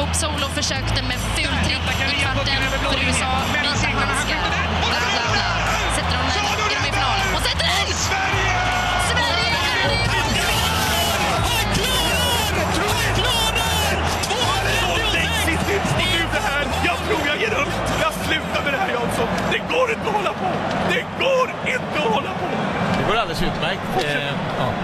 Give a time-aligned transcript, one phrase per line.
[0.00, 3.32] Hope Solo försökte med fultrick i kvarten för USA.
[3.62, 4.36] Visa
[4.90, 5.50] bla bla bla.
[5.96, 6.44] Sätter de den?
[6.52, 7.18] Är de i final?
[7.34, 7.86] Och sätter den!
[8.08, 8.52] Sverige!
[9.10, 9.50] Sverige!
[16.84, 17.74] Jag tror jag ger upp.
[18.02, 19.28] Jag slutar med det här Jansson.
[19.52, 20.50] Det går inte att hålla på.
[20.88, 22.46] Det går inte att hålla på.
[22.98, 24.04] Det går alldeles utmärkt.
[24.04, 24.34] Eh,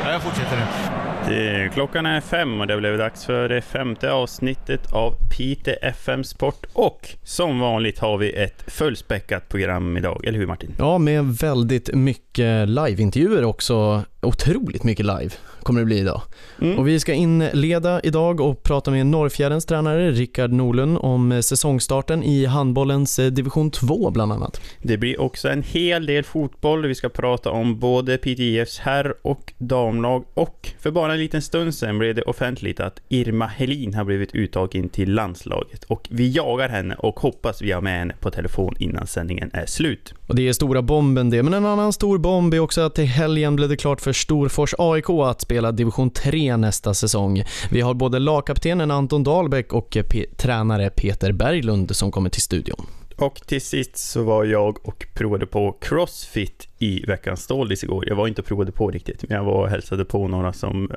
[0.04, 1.05] ja, jag fortsätter nu.
[1.28, 6.24] Det, klockan är fem och det blev dags för det femte avsnittet av Pite FM
[6.24, 10.74] Sport och som vanligt har vi ett fullspäckat program idag, eller hur Martin?
[10.78, 14.04] Ja, med väldigt mycket liveintervjuer också.
[14.26, 15.30] Otroligt mycket live
[15.62, 16.22] kommer det bli idag.
[16.60, 16.78] Mm.
[16.78, 22.44] Och vi ska inleda idag och prata med Norrfjärdens tränare Rickard Norlund om säsongstarten i
[22.44, 24.60] handbollens eh, division 2 bland annat.
[24.82, 26.86] Det blir också en hel del fotboll.
[26.86, 31.74] Vi ska prata om både PTIFs herr och damlag och för bara en liten stund
[31.74, 36.68] sedan blev det offentligt att Irma Helin har blivit uttagen till landslaget och vi jagar
[36.68, 40.14] henne och hoppas vi har med henne på telefon innan sändningen är slut.
[40.26, 43.04] Och det är stora bomben det, men en annan stor bomb är också att till
[43.04, 47.42] helgen blev det klart för Storfors AIK att spela division 3 nästa säsong.
[47.70, 52.86] Vi har både lagkaptenen Anton Dahlbäck och P- tränare Peter Berglund som kommer till studion.
[53.16, 58.08] Och till sist så var jag och provade på Crossfit i veckans Ståldis igår.
[58.08, 60.90] Jag var inte och provade på riktigt, men jag var och hälsade på några som,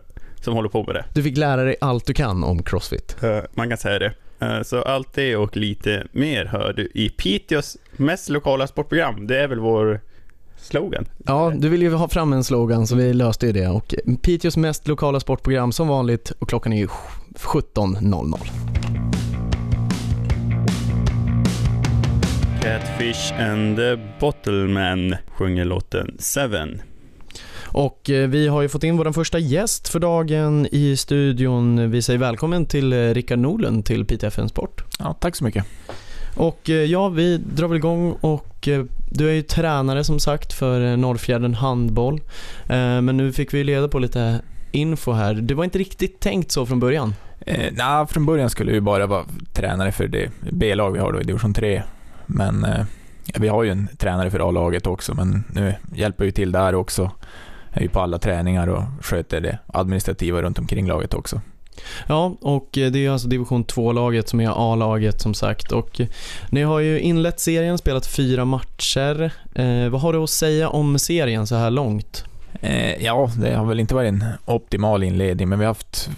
[0.43, 1.05] som håller på med det.
[1.13, 3.17] Du fick lära dig allt du kan om Crossfit.
[3.23, 4.13] Eh, man kan säga det.
[4.41, 9.27] Eh, så allt det och lite mer hör du i Piteås mest lokala sportprogram.
[9.27, 10.01] Det är väl vår
[10.57, 11.05] slogan?
[11.25, 14.57] Ja, du ville ju ha fram en slogan så vi löste ju det och Piteås
[14.57, 18.49] mest lokala sportprogram som vanligt och klockan är ju 17.00.
[22.61, 26.81] Catfish and the Bottleman sjunger låten Seven.
[27.71, 31.91] Och eh, vi har ju fått in vår första gäst för dagen i studion.
[31.91, 34.83] Vi säger välkommen till eh, Rickard Norlund till PTFN Sport.
[34.99, 35.65] Ja, tack så mycket.
[36.35, 38.67] Och eh, ja, vi drar väl igång och
[39.09, 42.21] du är ju tränare som sagt för Norrfjärden Handboll.
[42.67, 44.41] Men nu fick vi reda på lite
[44.71, 45.33] info här.
[45.33, 47.13] Det var inte riktigt tänkt så från början.
[47.39, 51.21] Eh, nah, från början skulle vi bara vara tränare för det B-lag vi har då
[51.21, 51.83] i division 3.
[52.25, 52.85] Men eh,
[53.35, 57.11] vi har ju en tränare för A-laget också, men nu hjälper vi till där också.
[57.73, 61.41] Är ju på alla träningar och sköter det administrativa runt omkring laget också.
[62.07, 65.71] Ja, och det är alltså division 2-laget som är A-laget som sagt.
[65.71, 66.01] Och
[66.49, 69.33] ni har ju inlett serien, spelat fyra matcher.
[69.55, 72.25] Eh, vad har du att säga om serien så här långt?
[72.61, 76.09] Eh, ja, det har väl inte varit en optimal inledning, men vi har haft,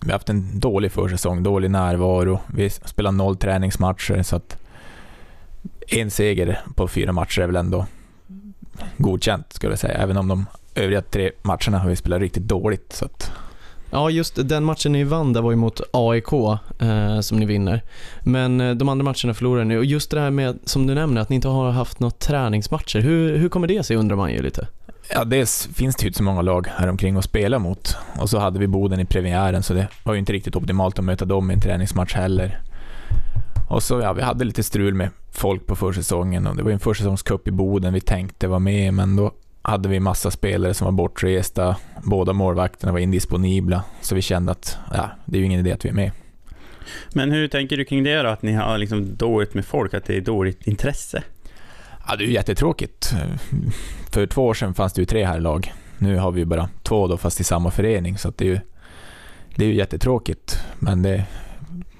[0.00, 2.40] vi har haft en dålig försäsong, dålig närvaro.
[2.46, 4.58] Vi spelar noll träningsmatcher, så att
[5.88, 7.86] en seger på fyra matcher är väl ändå
[8.96, 9.94] godkänt, skulle jag säga.
[9.94, 12.92] Även om de övriga tre matcherna har vi spelat riktigt dåligt.
[12.92, 13.32] Så att,
[13.90, 16.32] Ja, just den matchen ni vann där var ju mot AIK
[16.78, 17.82] eh, som ni vinner.
[18.20, 19.76] Men eh, de andra matcherna förlorade ni.
[19.76, 23.00] Och just det här med, som du nämner, att ni inte har haft några träningsmatcher.
[23.00, 24.66] Hur, hur kommer det sig undrar man ju lite.
[25.10, 27.96] ja, dels finns det ju inte så många lag här omkring att spela mot.
[28.18, 31.04] Och så hade vi Boden i premiären, så det var ju inte riktigt optimalt att
[31.04, 32.60] möta dem i en träningsmatch heller.
[33.74, 36.80] Och så, ja, vi hade lite strul med folk på försäsongen och det var en
[36.80, 40.92] försäsongscup i Boden vi tänkte vara med, men då hade vi massa spelare som var
[40.92, 41.76] bortresta.
[42.02, 45.84] Båda målvakterna var indisponibla, så vi kände att ja, det är ju ingen idé att
[45.84, 46.10] vi är med.
[47.12, 48.28] Men hur tänker du kring det då?
[48.28, 51.22] Att ni har liksom dåligt med folk, att det är dåligt intresse?
[52.06, 53.14] Ja, det är ju jättetråkigt.
[54.10, 55.72] För två år sedan fanns det ju tre här lag.
[55.98, 58.60] Nu har vi ju bara två då, fast i samma förening, så det är ju,
[59.56, 60.58] det är ju jättetråkigt.
[60.78, 61.24] Men det,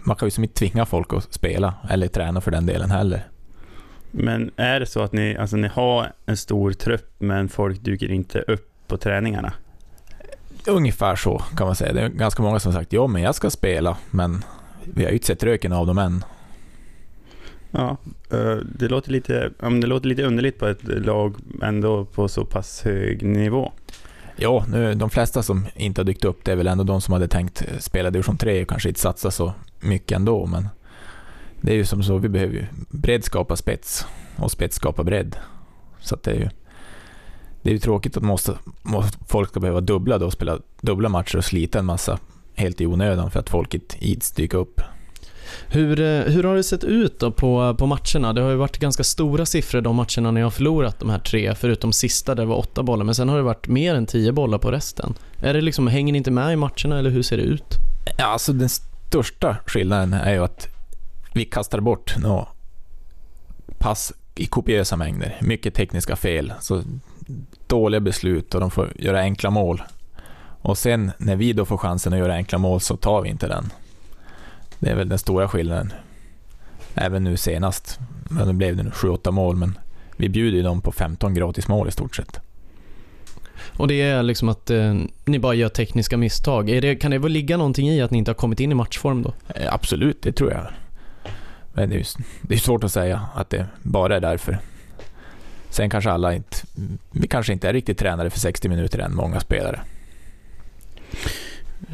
[0.05, 3.23] man kan ju som inte tvinga folk att spela, eller träna för den delen heller.
[4.11, 8.11] Men är det så att ni, alltså ni har en stor trupp men folk dyker
[8.11, 9.53] inte upp på träningarna?
[10.67, 11.93] Ungefär så kan man säga.
[11.93, 14.45] Det är ganska många som sagt ja, men jag ska spela, men
[14.85, 16.25] vi har ju inte sett röken av dem än.
[17.71, 17.97] Ja,
[18.33, 22.83] eh, det låter lite, det låter lite underligt på ett lag ändå på så pass
[22.83, 23.73] hög nivå.
[24.37, 27.13] Ja, nu, de flesta som inte har dykt upp, det är väl ändå de som
[27.13, 29.53] hade tänkt spela division 3 och kanske inte satsa så
[29.85, 30.69] mycket ändå, men
[31.61, 35.37] det är ju som så, vi behöver ju bredd skapa spets och spets skapa bredd.
[36.01, 36.49] Så det är ju
[37.63, 41.37] det är ju tråkigt att måste, måste, folk ska behöva dubbla då, spela dubbla matcher
[41.37, 42.19] och slita en massa
[42.55, 44.81] helt i onödan för att folk inte ids dyka upp.
[45.69, 48.33] Hur, eh, hur har det sett ut då på, på matcherna?
[48.33, 51.55] Det har ju varit ganska stora siffror de matcherna ni har förlorat, de här tre,
[51.55, 54.33] förutom sista där det var åtta bollar, men sen har det varit mer än tio
[54.33, 55.15] bollar på resten.
[55.41, 57.75] Är det liksom, hänger ni inte med i matcherna eller hur ser det ut?
[58.19, 58.69] Ja, alltså den
[59.07, 60.69] största skillnaden är ju att
[61.35, 62.47] vi kastar bort några
[63.79, 65.39] pass i kopiösa mängder.
[65.41, 66.83] Mycket tekniska fel, så
[67.67, 69.83] dåliga beslut och de får göra enkla mål.
[70.61, 73.49] Och sen när vi då får chansen att göra enkla mål så tar vi inte
[73.49, 73.73] den.
[74.79, 75.93] Det är väl den stora skillnaden.
[76.95, 77.99] Även nu senast,
[78.31, 79.79] men det blev det nu 7-8 mål, men
[80.17, 82.41] vi bjuder ju dem på 15 gratis mål i stort sett.
[83.77, 84.95] Och det är liksom att eh,
[85.25, 86.71] ni bara gör tekniska misstag.
[86.71, 88.75] Är det, kan det väl ligga någonting i att ni inte har kommit in i
[88.75, 89.33] matchform då?
[89.55, 90.67] Eh, Absolut, det tror jag.
[91.73, 92.07] Men det är,
[92.43, 94.59] det är svårt att säga att det bara är därför.
[95.69, 96.57] Sen kanske alla inte...
[97.11, 99.81] Vi kanske inte är riktigt tränade för 60 minuter än, många spelare.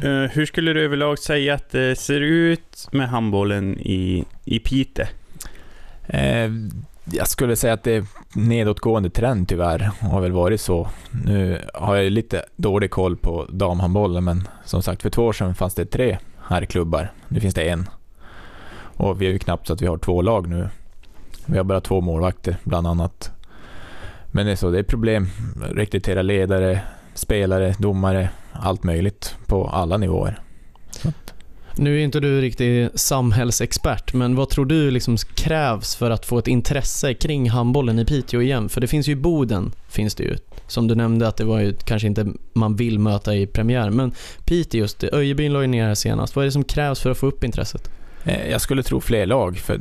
[0.01, 5.05] Eh, hur skulle du överlag säga att det ser ut med handbollen i, i Piteå?
[6.07, 6.49] Eh,
[7.03, 10.89] jag skulle säga att det är nedåtgående trend tyvärr, har väl varit så.
[11.25, 15.55] Nu har jag lite dålig koll på damhandbollen, men som sagt för två år sedan
[15.55, 17.11] fanns det tre herrklubbar.
[17.27, 17.89] Nu finns det en.
[18.73, 20.69] Och vi är ju knappt så att vi har två lag nu.
[21.45, 23.31] Vi har bara två målvakter bland annat.
[24.31, 25.27] Men det är så, det är problem.
[25.61, 26.81] Rekrytera ledare,
[27.13, 30.39] spelare, domare, allt möjligt på alla nivåer.
[31.75, 36.37] Nu är inte du riktig samhällsexpert, men vad tror du liksom krävs för att få
[36.37, 38.69] ett intresse kring handbollen i Piteå igen?
[38.69, 40.37] För det finns ju i Boden, finns det ju.
[40.67, 44.11] Som du nämnde att det var ju kanske inte man vill möta i premiär, men
[44.45, 46.35] Piteå just det, Öjebyn la ju ner här senast.
[46.35, 47.91] Vad är det som krävs för att få upp intresset?
[48.23, 49.79] Eh, jag skulle tro fler lag, för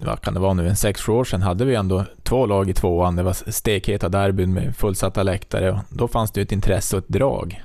[0.00, 2.70] vad kan det vara nu, en sex sju år sedan hade vi ändå två lag
[2.70, 3.16] i tvåan.
[3.16, 7.02] Det var stekheta derbyn med fullsatta läktare och då fanns det ju ett intresse och
[7.02, 7.62] ett drag.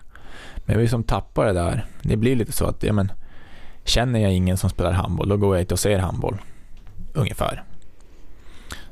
[0.65, 3.11] Men vi som tappar det där, det blir lite så att, ja men,
[3.87, 6.37] känner jag ingen som spelar handboll, då går jag inte och ser handboll.
[7.13, 7.63] Ungefär.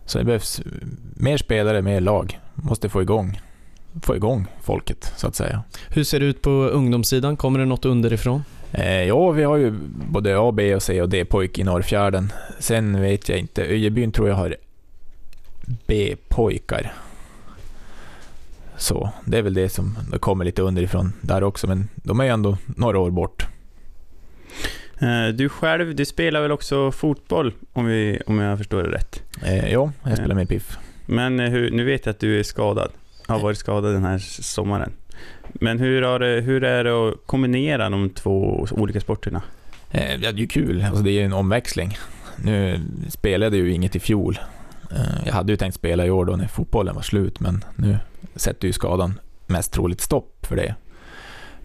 [0.06, 0.62] Så det behövs
[1.16, 2.40] mer spelare, mer lag.
[2.54, 3.42] Måste få igång,
[4.02, 5.64] få igång folket, så att säga.
[5.90, 7.38] Hur ser det ut på ungdomssidan?
[7.38, 8.44] Kommer det något underifrån?
[8.72, 9.74] Eh, ja, vi har ju
[10.12, 12.32] både A, B och C och D-pojk i Norrfjärden.
[12.60, 14.56] Sen vet jag inte, Öjebyn tror jag har
[15.88, 16.94] B-pojkar.
[18.78, 22.30] Så det är väl det som kommer lite underifrån där också, men de är ju
[22.30, 23.48] ändå några år bort.
[25.00, 29.24] Eh, Du själv, du spelar väl också fotboll, om, vi, om jag förstår det rätt?
[29.44, 30.78] Eh, ja, jag spelar med Piff.
[31.06, 32.92] Men eh, hur, nu vet jag att du är skadad.
[33.28, 34.92] Har varit skadad den här sommaren.
[35.54, 39.42] Men hur, har hur är det att kombinera de två olika sporterna?
[39.92, 41.98] Eh, det är ju kul, alltså, det är ju en omväxling.
[42.44, 44.40] Nu spelade jag ju inget i fjol.
[44.92, 47.98] Eh, jag hade ju tänkt spela i år då när fotbollen var slut, men nu
[48.36, 50.76] sätter ju skadan mest troligt stopp för det.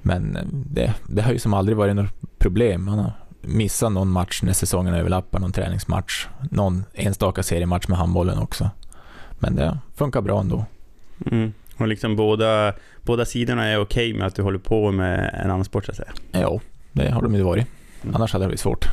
[0.02, 2.84] Men eh, det, det har ju som aldrig varit något problem.
[2.84, 8.38] Man har missat någon match när säsongen överlappar, någon träningsmatch, någon enstaka seriematch med handbollen
[8.38, 8.70] också.
[9.38, 10.64] Men det funkar bra ändå.
[11.30, 11.52] Mm.
[11.76, 15.64] Och liksom båda, båda sidorna är okej med att du håller på med en annan
[15.64, 16.12] sport så att säga.
[16.32, 16.60] Ja,
[16.92, 17.66] det har de ju varit.
[18.02, 18.16] Mm.
[18.16, 18.88] Annars hade det blivit svårt.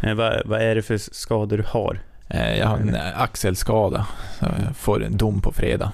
[0.00, 2.00] Eh, vad, vad är det för skador du har?
[2.28, 4.06] Eh, Jag har en axelskada,
[4.38, 5.92] så jag får en dom på fredag.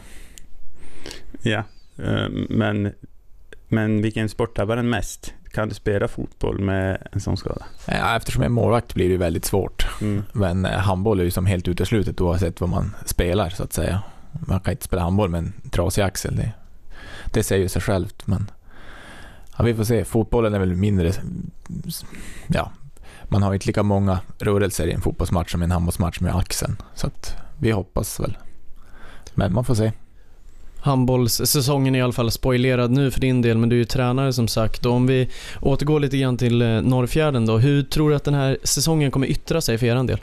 [1.43, 1.62] Ja,
[1.99, 2.93] eh, men,
[3.69, 5.34] men vilken sport drabbar den mest?
[5.52, 7.67] Kan du spela fotboll med en sån skada?
[8.17, 9.87] Eftersom jag är målvakt blir det väldigt svårt.
[10.00, 10.23] Mm.
[10.32, 14.02] Men eh, handboll är ju som helt uteslutet oavsett vad man spelar så att säga.
[14.32, 16.37] Man kan inte spela handboll med en trasig axel.
[16.37, 16.52] Det,
[17.32, 18.26] det säger ju sig självt.
[18.26, 18.50] Men
[19.58, 20.05] ja, vi får se.
[20.05, 21.12] Fotbollen är väl mindre...
[22.47, 22.73] Ja,
[23.25, 26.76] man har inte lika många rörelser i en fotbollsmatch som i en handbollsmatch med axeln.
[26.94, 28.38] Så att vi hoppas väl.
[29.35, 29.93] Men man får se.
[30.82, 34.32] Handbollssäsongen är i alla fall spoilerad nu för din del, men du är ju tränare
[34.32, 34.86] som sagt.
[34.86, 35.28] Och om vi
[35.60, 37.58] återgår lite grann till eh, Norrfjärden då.
[37.58, 40.18] Hur tror du att den här säsongen kommer yttra sig för er del?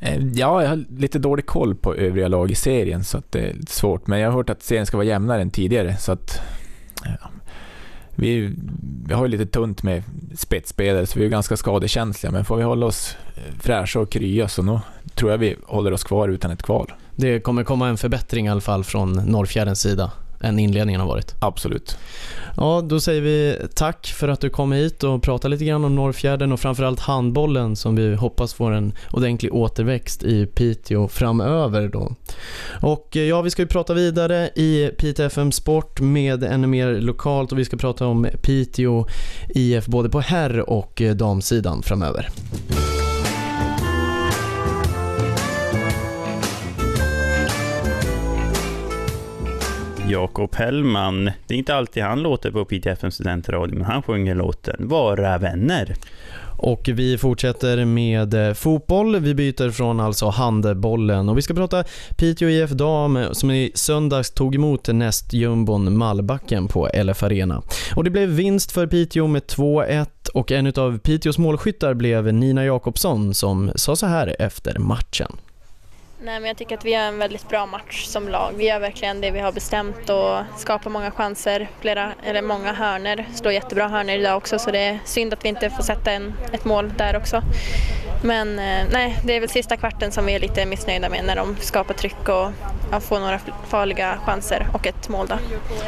[0.00, 3.40] Eh, ja, jag har lite dålig koll på övriga lag i serien så att det
[3.40, 4.06] är lite svårt.
[4.06, 6.40] Men jag har hört att serien ska vara jämnare än tidigare så att
[7.04, 7.30] ja,
[8.14, 8.54] vi,
[9.06, 10.02] vi har ju lite tunt med
[10.36, 12.32] spetsspelare så vi är ganska skadekänsliga.
[12.32, 13.16] Men får vi hålla oss
[13.60, 14.78] fräscha och krya så nog
[15.14, 16.92] tror jag vi håller oss kvar utan ett kval.
[17.16, 20.10] Det kommer komma en förbättring i alla fall från Norrfjärdens sida
[20.42, 21.34] än inledningen har varit.
[21.40, 21.98] Absolut.
[22.56, 25.94] Ja, då säger vi tack för att du kom hit och pratade lite grann om
[25.94, 32.14] Norrfjärden och framförallt handbollen som vi hoppas får en ordentlig återväxt i Piteå framöver då.
[32.80, 36.92] Och eh, ja, vi ska ju prata vidare i Piteå FM Sport med ännu mer
[36.92, 39.06] lokalt och vi ska prata om Piteå
[39.48, 42.28] IF både på herr och eh, damsidan framöver.
[50.08, 51.24] Jakob Hellman.
[51.46, 55.94] Det är inte alltid han låter på PTFM studentradio, men han sjunger låten Vara vänner.
[56.58, 59.16] Och vi fortsätter med eh, fotboll.
[59.16, 61.84] Vi byter från alltså handbollen och vi ska prata
[62.16, 67.62] Piteå IF Dam eh, som i söndags tog emot nästjumbon Malbacken på LF Arena.
[67.96, 72.64] Och det blev vinst för Piteå med 2-1 och en av Piteås målskyttar blev Nina
[72.64, 75.36] Jakobsson som sa så här efter matchen.
[76.24, 78.52] Nej, men jag tycker att vi gör en väldigt bra match som lag.
[78.56, 83.28] Vi gör verkligen det vi har bestämt och skapar många chanser, flera, eller många hörner.
[83.34, 86.34] Slår jättebra hörner idag också så det är synd att vi inte får sätta en,
[86.52, 87.42] ett mål där också.
[88.24, 91.36] Men eh, nej, det är väl sista kvarten som vi är lite missnöjda med när
[91.36, 92.50] de skapar tryck och
[92.90, 95.36] ja, får några farliga chanser och ett mål då.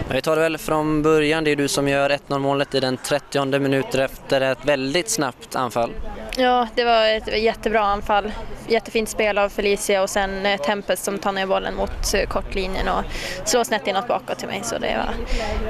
[0.07, 2.81] Men vi tar det väl från början, det är du som gör 1-0 målet i
[2.81, 5.91] den 30 minuten efter ett väldigt snabbt anfall.
[6.37, 8.33] Ja, det var ett jättebra anfall.
[8.69, 12.89] Jättefint spel av Felicia och sen eh, Tempest som tar ner bollen mot eh, kortlinjen
[12.89, 13.05] och
[13.45, 14.61] slår snett inåt bakåt till mig.
[14.63, 15.15] Så det var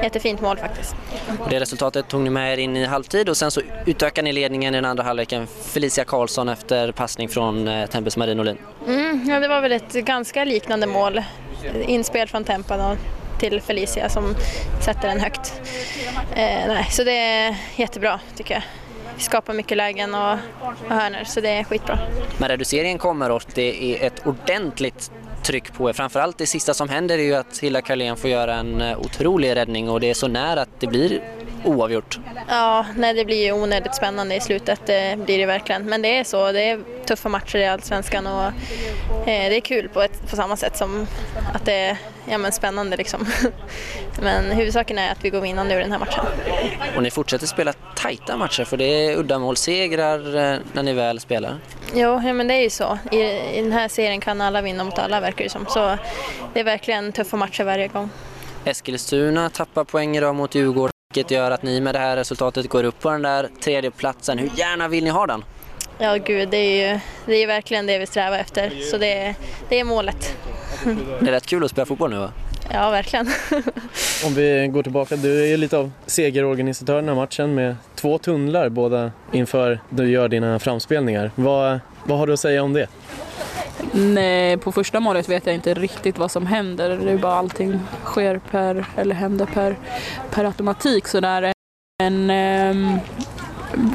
[0.03, 0.97] jättefint mål faktiskt.
[1.51, 4.75] Det resultatet tog ni med er in i halvtid och sen så utökade ni ledningen
[4.75, 5.47] i den andra halvleken.
[5.47, 8.59] Felicia Karlsson efter passning från eh, Tempest Marin Olin.
[8.87, 11.23] Mm, ja, det var väl ett ganska liknande mål.
[11.87, 12.97] Inspel från Tempa
[13.41, 14.35] till Felicia som
[14.85, 15.61] sätter den högt.
[16.35, 18.63] Eh, nej, så det är jättebra tycker jag.
[19.17, 21.99] Vi skapar mycket lägen och, och hörnor så det är skitbra.
[22.39, 25.11] Men reduceringen kommer och det är ett ordentligt
[25.43, 25.93] tryck på er.
[25.93, 29.57] Framförallt det sista som händer är ju att Hilda Karlén får göra en eh, otrolig
[29.57, 31.21] räddning och det är så nära att det blir
[31.65, 32.19] oavgjort.
[32.49, 35.85] Ja, nej, det blir ju onödigt spännande i slutet, det blir det verkligen.
[35.85, 38.53] Men det är så, det är tuffa matcher i Allsvenskan och eh,
[39.25, 41.07] det är kul på, ett, på samma sätt som
[41.55, 43.27] att det är ja, men spännande liksom.
[44.23, 46.25] men huvudsaken är att vi går vinnande ur den här matchen.
[46.97, 51.59] Och ni fortsätter spela tajta matcher för det är uddamålssegrar eh, när ni väl spelar.
[51.95, 52.99] Jo, ja, men det är ju så.
[53.11, 53.21] I,
[53.59, 55.67] I den här serien kan alla vinna mot alla verkar det som.
[55.67, 55.99] Så
[56.55, 58.11] det är verkligen tuffa matcher varje gång.
[58.65, 62.85] Eskilstuna tappar poäng idag mot Djurgården vilket gör att ni med det här resultatet går
[62.85, 64.39] upp på den där tredje platsen.
[64.39, 65.45] Hur gärna vill ni ha den?
[65.99, 68.71] Ja, gud, det är ju det är verkligen det vi strävar efter.
[68.91, 69.35] Så det,
[69.69, 70.37] det är målet.
[71.21, 72.33] Det är rätt kul att spela fotboll nu va?
[72.73, 73.27] Ja, verkligen.
[74.27, 78.19] Om vi går tillbaka, du är ju lite av segerorganisatör den här matchen med två
[78.19, 81.31] tunnlar båda inför du gör dina framspelningar.
[81.35, 82.87] Vad, vad har du att säga om det?
[83.93, 86.91] Nej, på första målet vet jag inte riktigt vad som händer.
[86.97, 89.77] Det är bara allting sker per, eller händer per,
[90.31, 91.53] per automatik sådär.
[92.03, 92.99] En eh,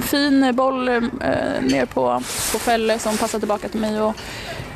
[0.01, 1.01] fin boll eh,
[1.61, 2.21] ner på,
[2.51, 4.15] på Fälle som passar tillbaka till mig och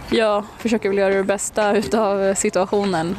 [0.10, 3.16] jag försöker väl göra det bästa utav situationen.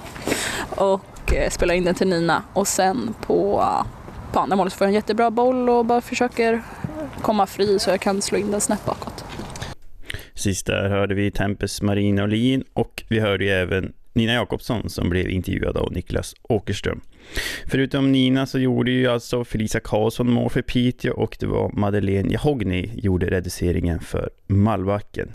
[0.70, 3.64] och eh, spela in den till Nina och sen på,
[4.32, 6.62] på andra målet får jag en jättebra boll och bara försöker
[7.22, 9.24] komma fri så jag kan slå in den snett bakåt.
[10.34, 15.10] Sist där hörde vi Tempes Marina Lin och vi hörde ju även Nina Jakobsson som
[15.10, 17.00] blev intervjuad av Niklas Åkerström.
[17.66, 22.32] Förutom Nina så gjorde ju alltså Felicia Karlsson mål för Piteå och det var Madeleine
[22.32, 25.32] Jahogny gjorde reduceringen för Malbacken.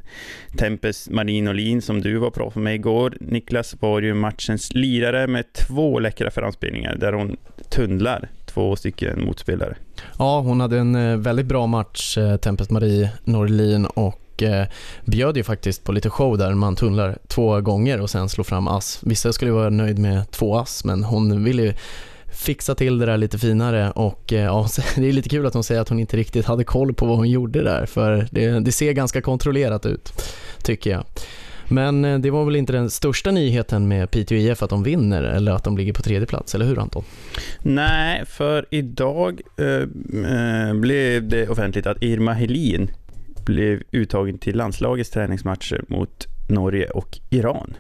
[0.57, 5.27] Tempes Marin Olin som du var bra för mig igår, Niklas var ju matchens lirare
[5.27, 7.37] med två läckra framspelningar där hon
[7.69, 9.75] tunnlar två stycken motspelare.
[10.17, 14.67] Ja, hon hade en eh, väldigt bra match, eh, Tempest Marie Norlin och och eh,
[15.05, 18.67] bjöd ju faktiskt på lite show där man tunnlar två gånger och sen slår fram
[18.67, 18.99] ass.
[19.03, 21.73] Vissa skulle vara nöjd med två ass men hon ville ju
[22.31, 25.63] fixa till det där lite finare och eh, ja, det är lite kul att hon
[25.63, 28.71] säger att hon inte riktigt hade koll på vad hon gjorde där för det, det
[28.71, 30.13] ser ganska kontrollerat ut
[30.63, 31.03] tycker jag.
[31.67, 35.23] Men eh, det var väl inte den största nyheten med Piteå IF att de vinner
[35.23, 37.03] eller att de ligger på tredje plats, eller hur Anton?
[37.61, 42.91] Nej, för idag eh, eh blev det offentligt att Irma Helin
[43.45, 47.73] blev uttagen till landslagets träningsmatcher mot Norge och Iran.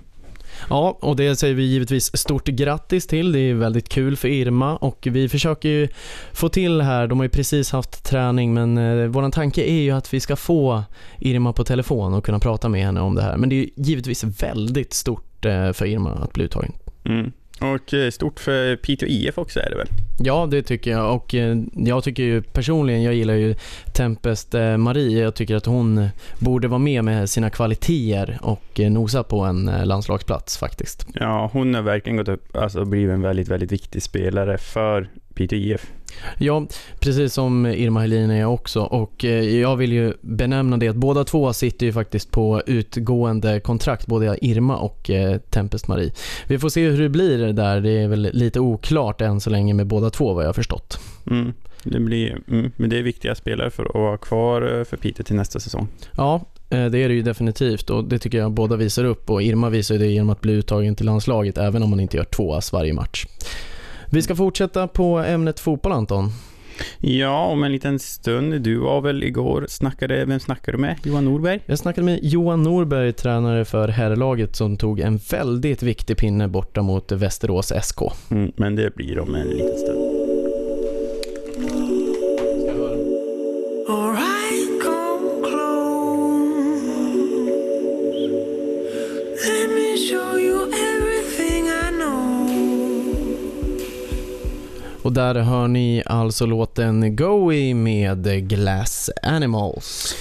[0.69, 3.31] Ja, och det säger vi givetvis stort grattis till.
[3.31, 5.87] Det är väldigt kul för Irma och vi försöker ju
[6.33, 9.91] få till här, de har ju precis haft träning men eh, våran tanke är ju
[9.91, 10.83] att vi ska få
[11.19, 13.37] Irma på telefon och kunna prata med henne om det här.
[13.37, 16.71] Men det är givetvis väldigt stort eh, för Irma att bli uttagen.
[17.05, 17.31] Mm.
[17.63, 19.87] Och eh, stort för Piteå IF också är det väl?
[20.19, 21.15] Ja, det tycker jag.
[21.15, 23.55] Och eh, jag tycker ju personligen, jag gillar ju
[23.93, 25.23] Tempest eh, Marie.
[25.23, 30.57] Jag tycker att hon borde vara med med sina kvaliteter och nosa på en landslagsplats
[30.57, 31.07] faktiskt.
[31.13, 35.59] Ja, hon har verkligen gått upp, alltså blivit en väldigt, väldigt viktig spelare för Piteå
[35.59, 35.91] IF.
[36.37, 36.67] Ja,
[36.99, 41.23] precis som Irma Helin är jag också och jag vill ju benämna det att båda
[41.23, 45.09] två sitter ju faktiskt på utgående kontrakt, både Irma och
[45.49, 46.11] Tempest Marie.
[46.47, 49.73] Vi får se hur det blir där, det är väl lite oklart än så länge
[49.73, 50.99] med båda två vad jag har förstått.
[51.31, 51.53] Mm.
[51.83, 55.35] Det blir, mm, men det är viktiga spelare för att vara kvar för Piteå till
[55.35, 55.87] nästa säsong.
[56.17, 59.69] Ja, det är det ju definitivt och det tycker jag båda visar upp och Irma
[59.69, 62.73] visar det genom att bli uttagen till landslaget även om man inte gör två ass
[62.73, 63.25] varje match.
[64.13, 66.29] Vi ska fortsätta på ämnet fotboll Anton.
[66.99, 68.61] Ja, om en liten stund.
[68.61, 70.97] Du var väl igår, snackade, vem snackade du med?
[71.03, 71.59] Johan Norberg?
[71.65, 76.81] Jag snackade med Johan Norberg, tränare för herrlaget som tog en väldigt viktig pinne borta
[76.81, 78.01] mot Västerås SK.
[78.29, 80.23] Mm, men det blir om en liten stund.
[95.03, 100.15] Och där hör ni alltså låten Goey med Glass Animals.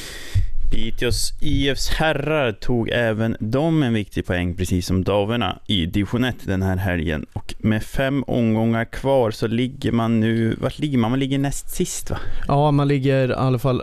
[0.71, 6.37] Piteås IFs herrar tog även de en viktig poäng, precis som damerna, i division 1
[6.45, 7.27] den här helgen.
[7.33, 11.11] Och med fem omgångar kvar så ligger man nu, vart ligger man?
[11.11, 12.19] Man ligger näst sist va?
[12.49, 13.83] Ja, man ligger i alla fall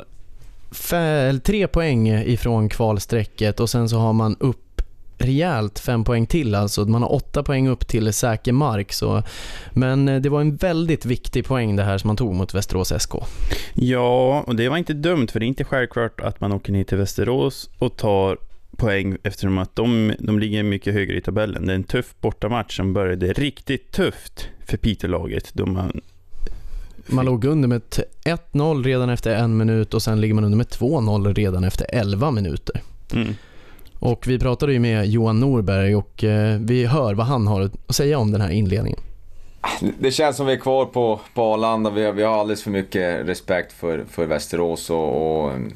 [1.44, 4.69] tre poäng ifrån kvalstrecket och sen så har man upp
[5.20, 6.86] rejält fem poäng till alltså.
[6.86, 8.94] Man har åtta poäng upp till säker mark.
[8.94, 9.24] Så.
[9.74, 12.94] Men eh, det var en väldigt viktig poäng det här som man tog mot Västerås
[13.00, 13.12] SK.
[13.74, 16.84] Ja, och det var inte dumt, för det är inte självklart att man åker ner
[16.84, 18.38] till Västerås och tar
[18.78, 21.66] poäng eftersom att de, de ligger mycket högre i tabellen.
[21.66, 26.02] Det är en tuff bortamatch som började riktigt tufft för Piteå-laget man
[27.08, 28.04] Man låg under med t-
[28.54, 32.32] 1-0 redan efter en minut och sen ligger man under med 2-0 redan efter 11
[32.32, 32.82] minuter.
[33.14, 33.36] Mm.
[34.00, 37.96] Och vi pratade ju med Johan Norberg och eh, vi hör vad han har att
[37.96, 39.00] säga om den här inledningen.
[40.00, 41.90] Det känns som vi är kvar på, på Arlanda.
[41.90, 45.74] Vi, har- vi har alldeles för mycket respekt för, för Västerås och, och mm,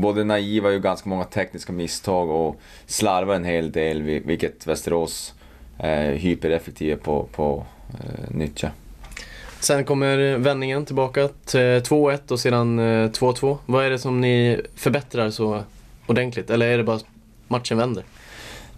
[0.00, 5.34] både naiva och ganska många tekniska misstag och slarvar en hel del, vi- vilket Västerås
[5.78, 8.70] är hypereffektiva på, på eh, nyttja.
[9.60, 13.56] Sen kommer vändningen tillbaka till 2-1 och sedan eh, 2-2.
[13.66, 15.62] Vad är det som ni förbättrar så
[16.06, 16.50] ordentligt?
[16.50, 16.98] Eller är det bara
[17.48, 18.04] matchen vänder?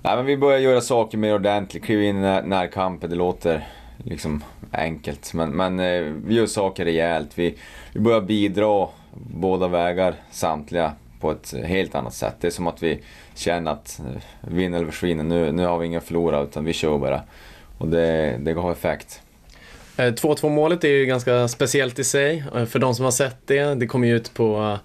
[0.03, 3.11] Nej, men vi börjar göra saker mer ordentligt, kliva in i när- närkampen.
[3.11, 3.69] Det låter
[4.05, 7.31] liksom enkelt, men, men eh, vi gör saker rejält.
[7.39, 7.55] Vi,
[7.93, 12.35] vi börjar bidra båda vägar, samtliga, på ett helt annat sätt.
[12.41, 13.01] Det är som att vi
[13.35, 16.99] känner att eh, vinna eller försvinna, nu, nu har vi inga förlora utan vi kör
[16.99, 17.23] bara.
[17.79, 19.21] Och det, det har effekt.
[19.97, 22.45] Eh, 2-2 målet är ju ganska speciellt i sig.
[22.57, 24.79] Eh, För de som har sett det, det kommer ju ut på eh,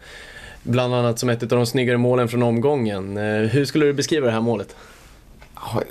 [0.64, 3.18] bland annat som ett av de snyggare målen från omgången.
[3.18, 4.76] Eh, hur skulle du beskriva det här målet?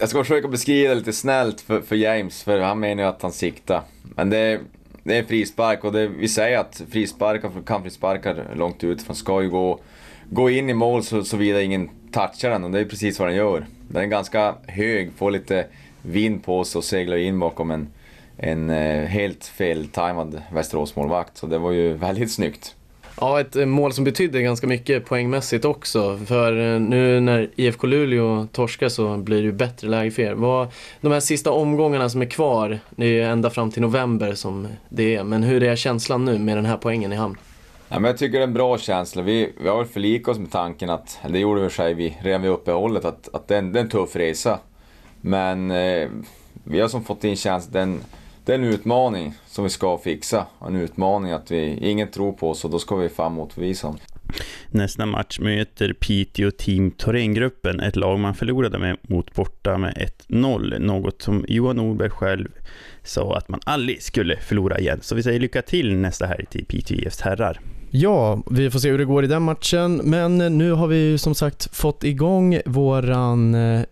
[0.01, 3.23] Jag ska försöka beskriva det lite snällt för, för James, för han menar ju att
[3.23, 3.83] han siktar.
[4.03, 4.61] Men det, är-
[5.03, 9.51] det är en frispark och det, vi säger att frisparkar, kantfrisparkar långt utifrån ska ju
[9.51, 9.81] gå,
[10.31, 13.37] gå in i mål så, såvida ingen touchar den och det är precis vad den
[13.37, 13.67] gör.
[13.89, 15.67] Den är ganska hög, får lite
[16.02, 17.89] vind på sig och seglar in bakom en,
[18.37, 21.37] en eh, helt feltajmad Västeråsmålvakt.
[21.37, 22.75] Så det var ju väldigt snyggt.
[23.21, 26.19] Ja, ett eh, mål som betydde ganska mycket poängmässigt också.
[26.26, 30.35] För eh, nu när IFK Luleå torskar så blir det ju bättre läge för er.
[30.35, 30.69] Vad,
[31.00, 34.69] de här sista omgångarna som är kvar, det är ju ända fram till november som
[34.89, 35.25] det är.
[35.25, 37.37] Men hur är känslan nu med den här poängen i hamn?
[37.89, 39.23] Ja, men jag tycker det är en bra känsla.
[39.23, 41.73] Vi, vi har väl förlikat oss med tanken att, eller det gjorde vi i och
[41.73, 44.17] för sig vi, redan vid uppehållet, att, att det, är en, det är en tuff
[44.17, 44.59] resa.
[45.21, 46.09] Men eh,
[46.65, 48.07] vi har som fått in känslan att
[48.49, 50.47] det är en, utmaning som vi ska fixa.
[50.67, 53.99] En utmaning att vi, ingen tror på oss och då ska vi fram motbevisa dem.
[54.71, 60.78] Nästa match möter Piteå Team Thorengruppen, ett lag man förlorade med mot borta med 1-0.
[60.78, 62.49] Något som Johan Norberg själv
[63.02, 64.99] sa att man aldrig skulle förlora igen.
[65.02, 67.61] Så vi säger lycka till nästa helg till Piteå IFs herrar.
[67.91, 69.97] Ja, vi får se hur det går i den matchen.
[69.97, 73.82] Men nu har vi ju som sagt fått igång våran eh,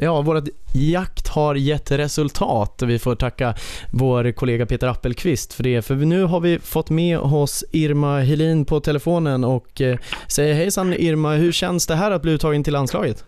[0.00, 2.82] Ja, vårat jakt har gett resultat.
[2.86, 3.54] Vi får tacka
[3.92, 5.82] vår kollega Peter Appelqvist för det.
[5.82, 9.98] För nu har vi fått med oss Irma Helin på telefonen och eh,
[10.28, 13.24] säger hejsan Irma, hur känns det här att bli uttagen till landslaget?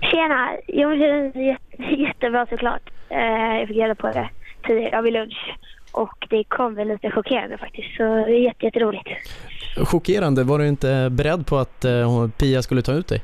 [0.00, 0.48] Tjena!
[0.68, 2.90] Jo, det känns jätte, jättebra såklart.
[3.08, 4.28] Eh, jag fick reda på det
[4.66, 5.54] tidigare, vid lunch.
[5.92, 9.08] Och det kom väl lite chockerande faktiskt, så det är jätte, jätteroligt.
[9.76, 13.20] Chockerande, var du inte beredd på att eh, Pia skulle ta ut dig?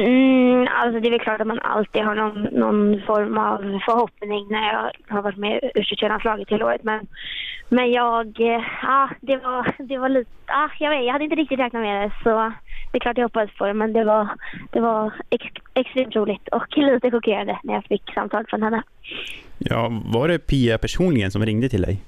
[0.00, 4.46] Mm, alltså det är väl klart att man alltid har någon, någon form av förhoppning
[4.50, 6.84] när jag har varit med i u landslaget hela året.
[6.84, 7.06] Men,
[7.68, 11.36] men jag, eh, ah, det var, det var lite, äh, jag vet, jag hade inte
[11.36, 12.52] riktigt räknat med det så
[12.92, 14.28] det är klart jag hoppades på det men det var,
[14.72, 18.82] det var ex, extremt roligt och lite chockerande när jag fick samtal från henne.
[19.58, 22.00] Ja, var det Pia personligen som ringde till dig?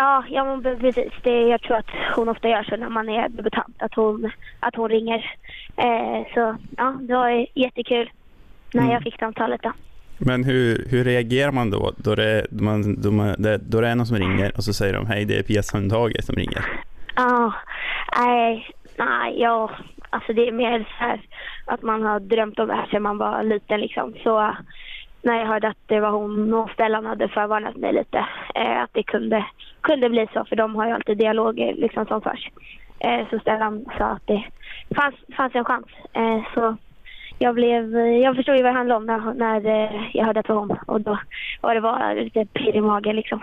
[0.00, 1.12] Ja, ja precis.
[1.22, 4.76] Det, jag tror att hon ofta gör så när man är debutant, att hon, att
[4.76, 5.34] hon ringer.
[5.76, 8.10] Eh, så ja, det var jättekul
[8.74, 8.92] när Mm.
[8.94, 9.72] jag fick samtalet då.
[10.18, 11.92] Men hur, hur reagerar man då?
[11.96, 14.72] Då det, då, man, då, man, det, då det är någon som ringer och så
[14.72, 16.64] säger de hej det är Pia Sundhage som ringer.
[17.16, 17.52] Ja,
[18.18, 18.66] nej,
[18.98, 19.70] nej, ja,
[20.10, 21.20] alltså det är mer så här
[21.66, 24.14] att man har drömt om det här sedan man var liten liksom.
[24.22, 24.56] Så
[25.22, 28.18] när jag hörde att det var hon och Stellan hade förvarnat mig lite
[28.54, 29.44] eh, att det kunde,
[29.82, 32.50] kunde bli så för de har ju alltid dialoger liksom som förs.
[32.98, 34.44] Eh, så Stellan sa att det
[34.96, 35.86] fanns, fanns en chans.
[36.12, 36.76] Eh, så
[37.38, 40.46] jag, blev, jag förstod ju vad det handlade om när, när eh, jag hörde att
[40.46, 41.18] det var hon och då
[41.60, 43.40] var det bara lite pirr i magen liksom.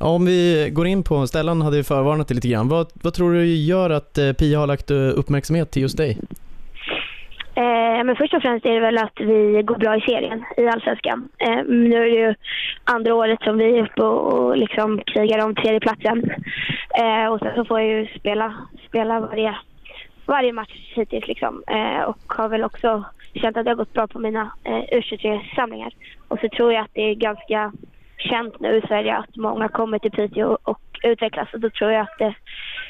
[0.00, 2.68] Ja, om vi går in på, Stellan hade ju förvarnat dig lite grann.
[2.68, 6.18] Vad, vad tror du gör att eh, Pia har lagt eh, uppmärksamhet till just dig?
[7.54, 10.66] Eh, men först och främst är det väl att vi går bra i serien i
[10.66, 11.28] Allsvenskan.
[11.38, 12.34] Eh, nu är det ju
[12.84, 16.30] andra året som vi är uppe och, och liksom krigar om tredjeplatsen.
[16.98, 18.54] Eh, och sen så får jag ju spela,
[18.88, 19.56] spela varje,
[20.26, 21.62] varje match hittills liksom.
[21.66, 25.92] Eh, och har väl också känt att det har gått bra på mina eh, U23-samlingar.
[26.28, 27.72] Och så tror jag att det är ganska
[28.18, 31.54] känt nu i Sverige att många kommer till Piteå och, och utvecklas.
[31.54, 32.34] Och då tror jag att det,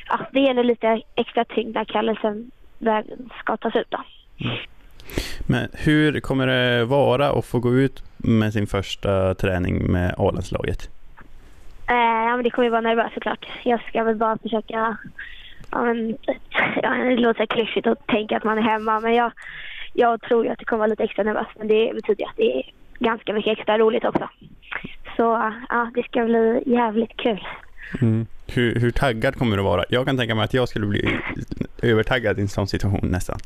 [0.09, 3.05] att det ger lite extra tyngd när kallelsen väl
[3.41, 3.91] ska tas ut.
[3.91, 3.99] Då.
[5.47, 10.91] Men hur kommer det vara att få gå ut med sin första träning med A-landslaget?
[11.89, 13.47] Eh, ja, men det kommer ju vara nervöst såklart.
[13.63, 14.97] Jag ska väl bara försöka...
[15.71, 16.17] Ja, men,
[16.83, 19.33] ja, det låter klyschigt att tänka att man är hemma, men jag,
[19.93, 21.51] jag tror ju att det kommer vara lite extra nervöst.
[21.59, 22.63] Men det betyder att det är
[22.99, 24.29] ganska mycket extra roligt också.
[25.17, 27.47] Så ja, det ska bli jävligt kul.
[28.01, 28.27] Mm.
[28.55, 29.85] Hur, hur taggad kommer du vara?
[29.89, 31.19] Jag kan tänka mig att jag skulle bli
[31.83, 33.39] övertaggad i en sån situation nästan.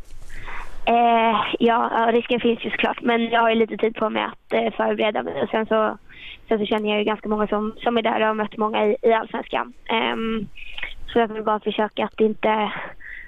[0.88, 3.02] Eh, ja, risken finns ju såklart.
[3.02, 5.42] Men jag har ju lite tid på mig att eh, förbereda mig.
[5.42, 5.98] Och sen så,
[6.48, 8.86] sen så känner jag ju ganska många som, som är där och har mött många
[8.86, 9.72] i, i Allsvenskan.
[9.88, 10.16] Eh,
[11.12, 12.72] så jag vill bara försöka att inte,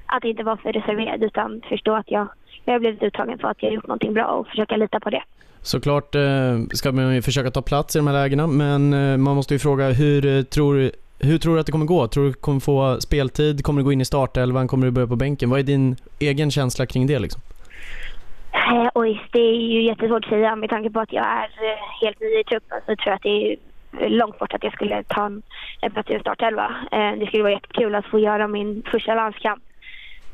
[0.07, 2.29] att inte vara för reserverad utan förstå att jag,
[2.65, 5.11] jag har blivit uttagen för att jag har gjort någonting bra och försöka lita på
[5.11, 5.23] det.
[5.63, 9.37] Såklart eh, ska man ju försöka ta plats i de här lägena, men eh, man
[9.37, 12.09] måste ju fråga hur eh, tror, hur tror du att det kommer gå?
[12.09, 13.65] Tror du kommer få speltid?
[13.65, 14.69] Kommer du gå in i startelvan?
[14.69, 15.51] Kommer du börja på bänken?
[15.51, 17.43] Vad är din egen känsla kring det liksom?
[18.53, 20.57] Eh, oj, det är ju jättesvårt att säga.
[20.57, 23.23] Med tanke på att jag är eh, helt ny i truppen så tror jag att
[23.23, 23.57] det är
[24.09, 25.43] långt bort att jag skulle ta en,
[25.81, 26.75] en plats i en startelva.
[26.93, 29.63] Eh, det skulle vara jättekul att få göra min första landskamp.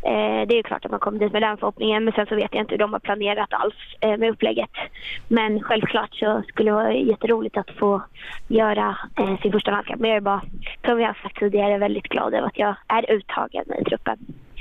[0.03, 2.35] Eh, det är ju klart att man kommer dit med den förhoppningen men sen så
[2.35, 4.71] vet jag inte hur de har planerat alls eh, med upplägget.
[5.29, 8.03] Men självklart så skulle det vara jätteroligt att få
[8.49, 10.01] göra eh, sin första landskamp.
[10.01, 10.43] Men jag är bara,
[10.85, 14.19] som jag har sagt tidigare, väldigt glad över att jag är uttagen i truppen.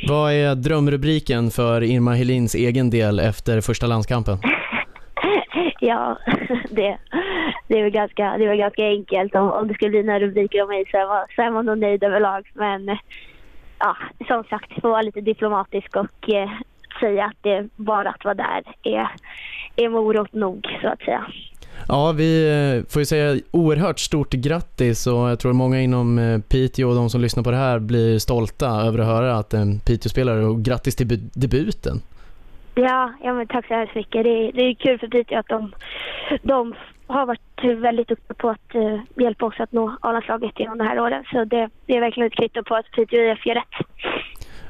[0.07, 4.37] Vad är drömrubriken för Irma Helins egen del efter första landskampen?
[5.79, 6.19] ja,
[6.69, 6.97] det,
[7.67, 9.35] det, är väl ganska, det är väl ganska enkelt.
[9.35, 11.65] Om, om det skulle bli några rubriker om mig så är man, så är man
[11.65, 12.51] nog nöjd överlag.
[12.53, 12.97] Men
[13.79, 16.49] ja, som sagt, få vara lite diplomatisk och eh,
[16.99, 19.07] säga att det bara att vara där är,
[19.75, 21.25] är morot nog, så att säga.
[21.87, 26.39] Ja, vi eh, får ju säga oerhört stort grattis och jag tror många inom eh,
[26.39, 29.79] Piteå och de som lyssnar på det här blir stolta över att höra att en
[29.79, 32.01] Piteå-spelare och grattis till debuten.
[32.75, 34.23] Ja, ja men tack så hemskt mycket.
[34.23, 35.73] Det är, det är kul för Piteå att de,
[36.41, 36.75] de
[37.07, 40.99] har varit väldigt duktiga på att uh, hjälpa oss att nå A-landslaget genom de här
[40.99, 41.23] åren.
[41.31, 43.87] Så det, det är verkligen ett kvitto på att Piteå IF gör rätt.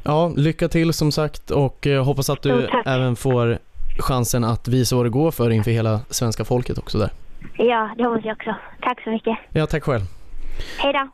[0.04, 3.58] Ja, lycka till som sagt och hoppas att du även får
[4.00, 7.10] chansen att visa vad det går för inför hela svenska folket också där.
[7.58, 8.56] Ja, det hoppas jag också.
[8.82, 9.38] Tack så mycket.
[9.50, 10.02] Ja, tack själv.
[10.78, 11.10] Hej då.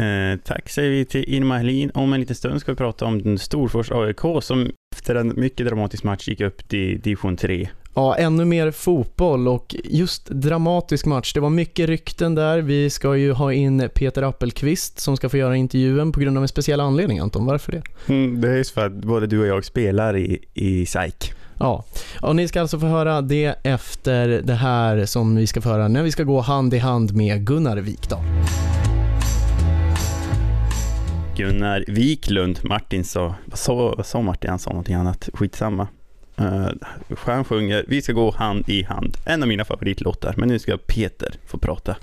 [0.00, 1.90] Eh, tack säger vi till Irma Helin.
[1.94, 6.04] Om en liten stund ska vi prata om Storfors AIK som efter en mycket dramatisk
[6.04, 7.68] match gick upp till division 3.
[7.94, 11.32] Ja, ännu mer fotboll och just dramatisk match.
[11.32, 12.58] Det var mycket rykten där.
[12.58, 16.44] Vi ska ju ha in Peter Appelqvist som ska få göra intervjun på grund av
[16.44, 17.46] en speciell anledning, Anton.
[17.46, 17.82] Varför det?
[18.08, 21.32] Mm, det är just för att både du och jag spelar i, i SAIK.
[21.58, 21.84] Ja,
[22.22, 25.88] och ni ska alltså få höra det efter det här som vi ska få höra
[25.88, 28.22] när vi ska gå hand i hand med Gunnar Wikdahl.
[31.36, 34.50] Gunnar Wiklund, Martin sa, vad sa, vad sa Martin?
[34.50, 35.88] Han sa någonting annat, skitsamma.
[36.40, 36.68] Uh,
[37.10, 39.16] Stjärn sjunger Vi ska gå hand i hand.
[39.24, 40.34] En av mina favoritlåtar.
[40.36, 41.96] Men nu ska Peter få prata.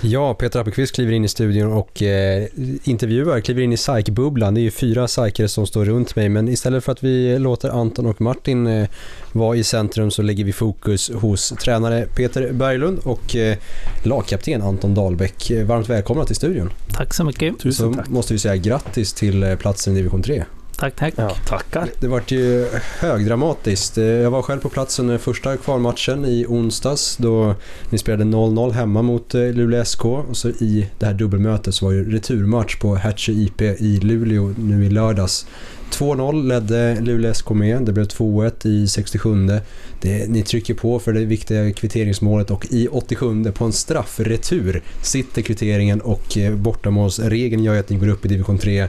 [0.00, 2.46] Ja, Peter Appelqvist kliver in i studion och eh,
[2.84, 4.54] intervjuar, kliver in i psykbubblan.
[4.54, 7.68] Det är ju fyra psykare som står runt mig, men istället för att vi låter
[7.68, 8.88] Anton och Martin eh,
[9.32, 13.56] vara i centrum så lägger vi fokus hos tränare Peter Berglund och eh,
[14.02, 15.50] lagkapten Anton Dahlbäck.
[15.64, 16.70] Varmt välkomna till studion.
[16.92, 17.58] Tack så mycket.
[17.58, 18.08] Tusen så tack.
[18.08, 20.44] måste vi säga grattis till eh, platsen i division 3.
[20.82, 21.14] Tack, tack.
[21.16, 21.88] Ja, tackar.
[22.00, 22.66] Det vart ju
[23.00, 23.96] högdramatiskt.
[23.96, 27.54] Jag var själv på plats under första kvalmatchen i onsdags då
[27.90, 31.84] ni spelade 0-0 hemma mot eh, Luleå SK och så i det här dubbelmötet så
[31.84, 35.46] var ju returmatch på Hertsö IP i Luleå nu i lördags.
[35.92, 39.60] 2-0 ledde Luleå SK med, det blev 2-1 i 67.
[40.00, 45.42] Det, ni trycker på för det viktiga kvitteringsmålet och i 87 på en straffretur sitter
[45.42, 48.88] kvitteringen och eh, bortamålsregeln gör att ni går upp i division 3.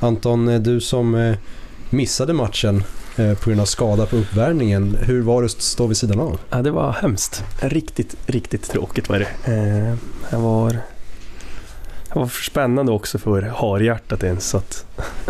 [0.00, 1.36] Anton, eh, du som eh,
[1.90, 2.82] missade matchen
[3.16, 4.96] på grund av skada på uppvärmningen.
[5.00, 6.40] Hur var det att stå vid sidan av?
[6.50, 7.44] Ja, det var hemskt.
[7.60, 9.96] Riktigt, riktigt tråkigt var det.
[10.30, 10.76] Jag var
[12.20, 14.54] var för spännande också för harhjärtat ens.
[14.54, 14.86] Att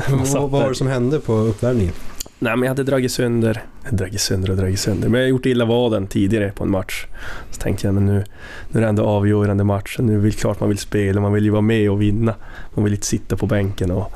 [0.34, 1.92] vad var det som hände på uppvärmningen?
[2.38, 5.08] Nej, men jag hade dragit sönder, dragit sönder och dragit sönder.
[5.08, 7.06] Men jag har gjort illa vaden tidigare på en match.
[7.50, 8.24] Så tänkte jag, men nu,
[8.68, 9.96] nu är det ändå avgörande match.
[9.98, 12.34] Nu är det klart man vill spela, man vill ju vara med och vinna.
[12.74, 14.12] Man vill inte sitta på bänken och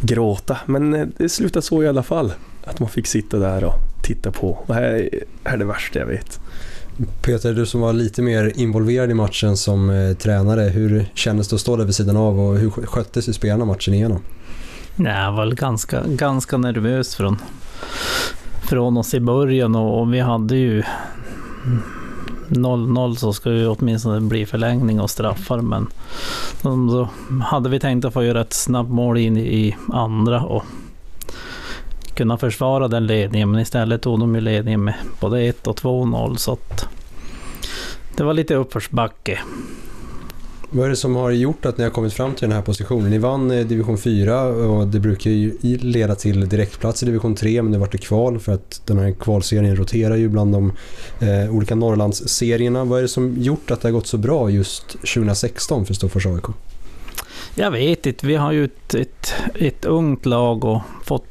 [0.00, 0.58] gråta.
[0.66, 2.32] Men eh, det slutade så i alla fall.
[2.64, 4.58] Att man fick sitta där och titta på.
[4.66, 5.10] Det här
[5.44, 6.40] är det värsta jag vet.
[7.22, 11.54] Peter, du som var lite mer involverad i matchen som eh, tränare, hur kändes det
[11.54, 14.18] att stå där vid sidan av och hur skötte sig spelarna matchen igenom?
[14.96, 17.36] Nej, jag var ganska, ganska nervös från,
[18.62, 20.82] från oss i början och, och vi hade ju
[22.48, 25.86] 0-0 så ska ju åtminstone bli förlängning och straffar men
[26.62, 27.08] så
[27.42, 30.64] hade vi tänkt att få göra ett snabbt mål in i andra och
[32.18, 36.36] kunna försvara den ledningen men istället tog de ju ledningen med både 1 och 2-0
[36.36, 36.88] så att
[38.16, 39.38] det var lite uppförsbacke.
[40.70, 43.10] Vad är det som har gjort att ni har kommit fram till den här positionen?
[43.10, 47.62] Ni vann eh, division 4 och det brukar ju leda till direktplats i division 3
[47.62, 50.72] men det vart det kval för att den här kvalserien roterar ju bland de
[51.20, 52.84] eh, olika Norrlandsserierna.
[52.84, 56.26] Vad är det som gjort att det har gått så bra just 2016 för Storfors
[56.26, 56.44] AIK?
[57.54, 61.27] Jag vet inte, vi har ju ett, ett, ett ungt lag och fått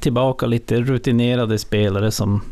[0.00, 2.42] tillbaka lite rutinerade spelare som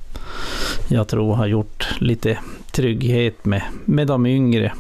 [0.88, 2.38] jag tror har gjort lite
[2.73, 4.73] trygghet med, med de yngre.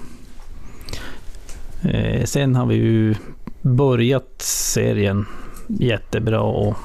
[1.82, 3.14] Eh, sen har vi ju
[3.62, 5.26] börjat serien
[5.66, 6.76] jättebra och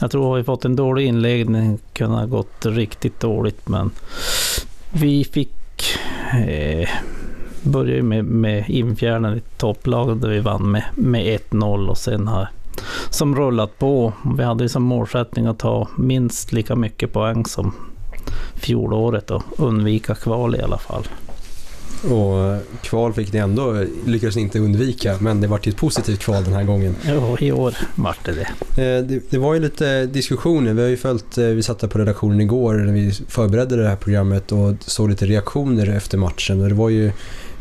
[0.00, 3.90] jag tror att vi fått en dålig inledning kunde ha gått riktigt dåligt men
[4.92, 5.54] vi fick
[6.46, 6.88] eh,
[7.62, 12.48] börja med, med infjärden i topplaget där vi vann med, med 1-0 och sen har
[13.10, 14.12] som rullat på.
[14.36, 17.74] Vi hade ju som målsättning att ta minst lika mycket poäng som
[18.54, 21.08] fjolåret och undvika kval i alla fall.
[22.04, 26.44] Och kval fick ni ändå, lyckades ni inte undvika, men det var ett positivt kval
[26.44, 26.94] den här gången.
[27.06, 28.48] Jo, i år vart det det.
[28.82, 29.30] Eh, det.
[29.30, 32.40] Det var ju lite diskussioner, vi har ju följt, eh, vi satt där på redaktionen
[32.40, 36.62] igår när vi förberedde det här programmet och såg lite reaktioner efter matchen.
[36.62, 37.12] Och det var ju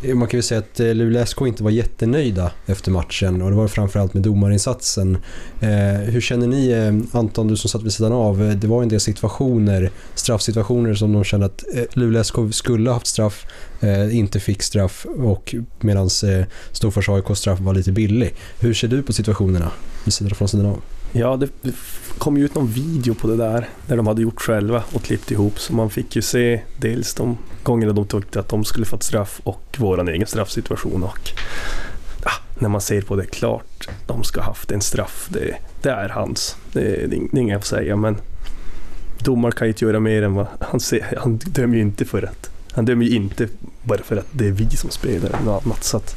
[0.03, 3.49] Eh, man kan ju säga att eh, Luleå SK inte var jättenöjda efter matchen och
[3.49, 5.17] det var framförallt med domarinsatsen.
[5.59, 8.99] Eh, hur känner ni, Anton, du som satt vid sidan av, det var en del
[8.99, 13.45] situationer, straffsituationer som de kände att Luleå SK skulle haft straff,
[14.11, 16.09] inte fick straff och medan
[16.71, 18.33] Storfors AIKs straff var lite billig.
[18.59, 19.71] Hur ser du på situationerna
[20.05, 20.81] vid sidan från sidan av?
[21.17, 21.49] Ja, det
[22.17, 25.31] kom ju ut någon video på det där, där de hade gjort själva och klippt
[25.31, 25.59] ihop.
[25.59, 29.41] Så man fick ju se dels de gångerna de tyckte att de skulle fått straff
[29.43, 31.03] och vår egen straffsituation.
[31.03, 31.29] Och
[32.23, 35.27] ja, när man ser på det klart, de ska haft en straff.
[35.29, 36.55] Det, det är hans.
[36.73, 38.17] Det, det, det är inget att säga, men
[39.19, 41.17] domaren kan ju inte göra mer än vad han ser.
[41.17, 43.47] Han dömer ju inte för att han dömer ju inte
[43.83, 45.83] bara för att det är vi som spelar eller något annat.
[45.83, 46.15] Så att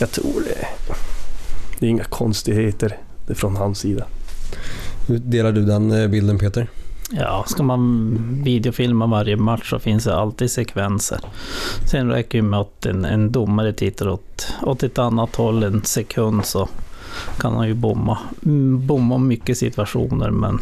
[0.00, 0.66] jag tror det,
[1.78, 2.96] det är inga konstigheter
[3.34, 4.04] från hans sida.
[5.06, 6.68] Delar du den eh, bilden Peter?
[7.10, 11.20] Ja, ska man videofilma varje match så finns det alltid sekvenser.
[11.90, 15.84] Sen räcker det med att en, en domare tittar åt, åt ett annat håll en
[15.84, 16.68] sekund så
[17.38, 18.18] kan han ju bomma,
[18.86, 20.60] bomma mycket situationer men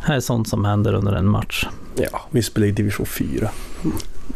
[0.00, 1.66] här är sånt som händer under en match.
[1.96, 3.50] Ja, vi spelar i division 4.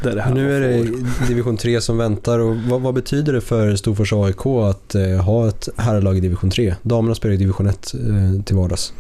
[0.02, 3.76] Det det nu är det division 3 som väntar och vad, vad betyder det för
[3.76, 6.74] Storfors AIK att eh, ha ett herrlag i division 3?
[6.82, 8.92] Damerna spelar i division 1 eh, till vardags.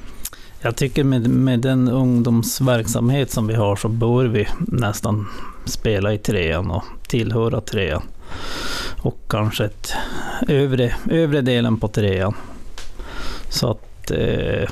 [0.60, 5.26] Jag tycker med, med den ungdomsverksamhet som vi har så bör vi nästan
[5.64, 8.02] spela i trean och tillhöra trean.
[9.00, 9.92] Och kanske ett
[10.48, 12.34] övre, övre delen på trean.
[13.48, 14.68] Så att eh,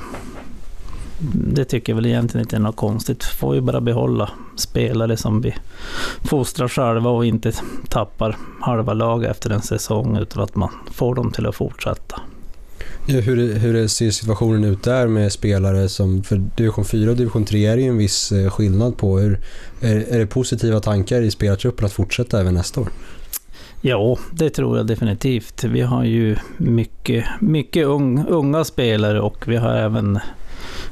[1.33, 3.23] det tycker jag väl egentligen inte är något konstigt.
[3.23, 5.55] Får ju bara behålla spelare som vi
[6.23, 7.51] fostrar själva och inte
[7.89, 12.21] tappar halva laget efter en säsong utan att man får dem till att fortsätta.
[13.05, 17.45] Ja, hur, hur ser situationen ut där med spelare som, för division 4 och division
[17.45, 19.19] 3 är det ju en viss eh, skillnad på.
[19.19, 19.39] Hur,
[19.81, 22.89] är, är det positiva tankar i spelartruppen att fortsätta även nästa år?
[23.81, 25.63] Ja, det tror jag definitivt.
[25.63, 30.19] Vi har ju mycket, mycket ung, unga spelare och vi har även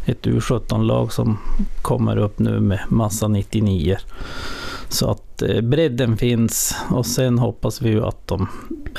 [0.05, 1.37] ett U17-lag som
[1.81, 3.97] kommer upp nu med massa 99
[4.89, 8.47] Så att eh, bredden finns och sen hoppas vi ju att de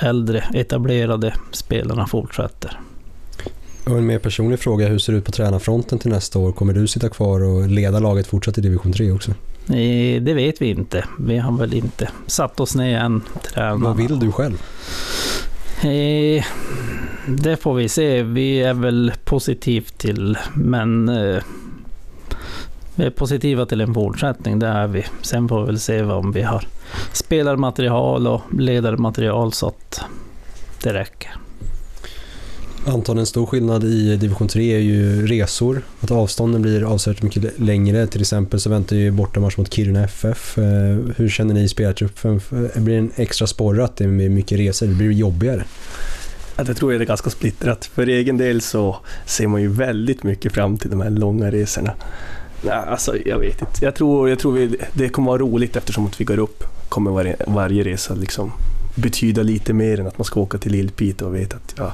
[0.01, 2.81] äldre etablerade spelarna fortsätter.
[3.85, 6.53] Och en mer personlig fråga, hur ser det ut på tränarfronten till nästa år?
[6.53, 9.33] Kommer du sitta kvar och leda laget fortsatt i division 3 också?
[9.67, 11.05] Nej, det vet vi inte.
[11.19, 13.23] Vi har väl inte satt oss ner än.
[13.43, 13.85] Tränarna.
[13.85, 14.63] Vad vill du själv?
[15.85, 16.45] Eh,
[17.27, 18.23] det får vi se.
[18.23, 21.43] Vi är väl positivt till, men eh,
[22.95, 25.05] vi är positiva till en fortsättning, det är vi.
[25.23, 26.65] Sen får vi väl se om vi har
[27.13, 30.01] spelarmaterial och ledarmaterial så att
[30.83, 31.31] det räcker.
[32.87, 35.83] Anton, en stor skillnad i division 3 är ju resor.
[36.01, 38.07] Att avstånden blir avsevärt mycket längre.
[38.07, 40.59] Till exempel så väntar ju bortamatch mot Kiruna FF.
[40.59, 40.65] Eh,
[41.17, 42.41] hur känner ni i spelartruppen?
[42.51, 44.87] Eh, blir det en extra sporre att det är mycket resor?
[44.87, 45.65] Det blir jobbigare?
[46.57, 47.85] Ja, det tror jag är ganska splittrat.
[47.85, 51.93] För egen del så ser man ju väldigt mycket fram till de här långa resorna.
[52.63, 53.85] Nej, alltså jag vet inte.
[53.85, 56.65] Jag tror, jag tror vi, det kommer vara roligt eftersom att vi går upp.
[56.89, 58.53] kommer varje, varje resa liksom
[58.95, 61.93] betyda lite mer än att man ska åka till Lillpiteå och veta att ja,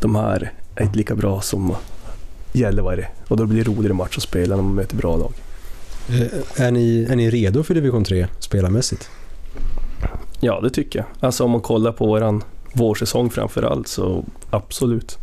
[0.00, 1.74] de här är inte lika bra som
[2.52, 3.06] Gällivare.
[3.28, 5.32] Och då blir det roligare match att spela när man möter bra lag.
[6.08, 9.10] Eh, Är ni, är ni redo för division 3 spelarmässigt?
[10.40, 11.06] Ja, det tycker jag.
[11.20, 15.18] Alltså om man kollar på våran vårsäsong framför allt så absolut.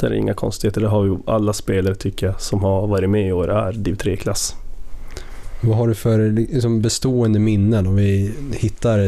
[0.00, 0.80] Det är inga konstigheter.
[0.80, 3.94] Det har ju alla spelare tycker jag som har varit med i år är div
[3.96, 4.54] 3-klass.
[5.60, 8.98] Vad har du för liksom, bestående minnen om vi hittar,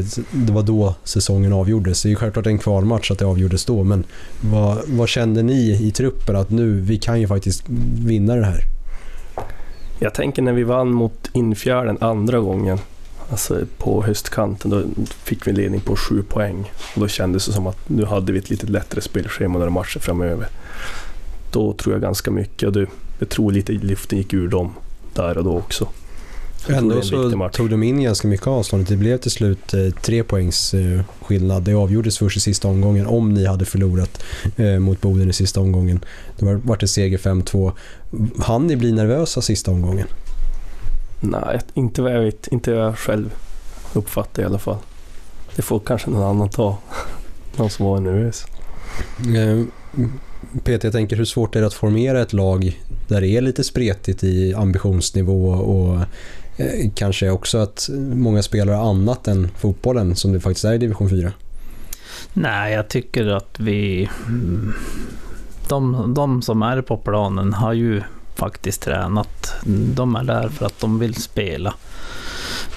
[0.46, 2.02] det var då säsongen avgjordes.
[2.02, 4.04] Det är ju självklart en kvalmatch att det avgjordes då, men
[4.40, 7.64] vad, vad kände ni i truppen att nu, vi kan ju faktiskt
[8.04, 8.64] vinna det här?
[9.98, 12.78] Jag tänker när vi vann mot Infjärden andra gången,
[13.30, 14.82] alltså på höstkanten, då
[15.24, 16.72] fick vi en ledning på sju poäng.
[16.94, 19.98] Och då kändes det som att nu hade vi ett lite lättare spelschema några matcher
[19.98, 20.48] framöver.
[21.52, 22.86] Då tror jag ganska mycket, och det,
[23.18, 24.72] jag tror lite luften gick ur dem
[25.14, 25.88] där och då också.
[26.66, 28.86] Är Ändå så tog de in ganska mycket avstånd.
[28.86, 31.62] Det blev till slut eh, tre poängs eh, skillnad.
[31.62, 34.22] Det avgjordes först i sista omgången om ni hade förlorat
[34.56, 36.04] eh, mot Boden i sista omgången.
[36.38, 37.72] Det var, vart det seger 5-2.
[38.38, 40.06] Han ni bli nervösa sista omgången?
[41.20, 42.46] Nej, inte vad jag vet.
[42.46, 43.30] Inte vad jag själv
[43.92, 44.78] uppfattar i alla fall.
[45.56, 46.78] Det får kanske någon annan ta.
[47.56, 48.44] Någon som var nervös.
[49.18, 49.64] Eh,
[50.64, 53.64] Peter, jag tänker hur svårt är det att formera ett lag där det är lite
[53.64, 56.00] spretigt i ambitionsnivå och
[56.60, 61.10] Eh, kanske också att många spelar annat än fotbollen som det faktiskt är i division
[61.10, 61.32] 4?
[62.32, 64.08] Nej, jag tycker att vi...
[64.26, 64.72] Mm,
[65.68, 68.02] de, de som är på planen har ju
[68.34, 69.54] faktiskt tränat.
[69.94, 71.74] De är där för att de vill spela.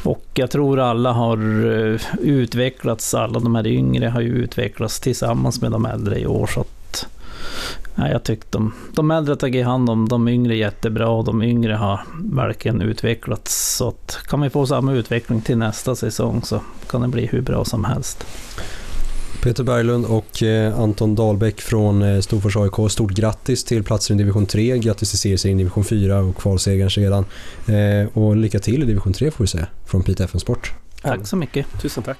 [0.04, 5.62] Och jag tror alla har eh, utvecklats, alla de här yngre har ju utvecklats tillsammans
[5.62, 6.48] med de äldre i år.
[6.48, 6.66] Så
[7.96, 11.74] nej, jag tycker de, de äldre tagit hand om de yngre jättebra och de yngre
[11.74, 13.76] har verkligen utvecklats.
[13.78, 17.42] Så att, kan vi få samma utveckling till nästa säsong så kan det bli hur
[17.42, 18.26] bra som helst.
[19.44, 22.92] Peter Berglund och eh, Anton Dahlbäck från eh, Storfors AIK.
[22.92, 24.78] Stort grattis till platsen i division 3.
[24.78, 27.26] Grattis till seriesegern i division 4 och kvalsegern sedan.
[27.68, 30.74] Eh, och lycka till i division 3 får vi säga från Pite FM Sport.
[31.02, 31.66] Tack så mycket.
[31.82, 32.18] Tusen tack.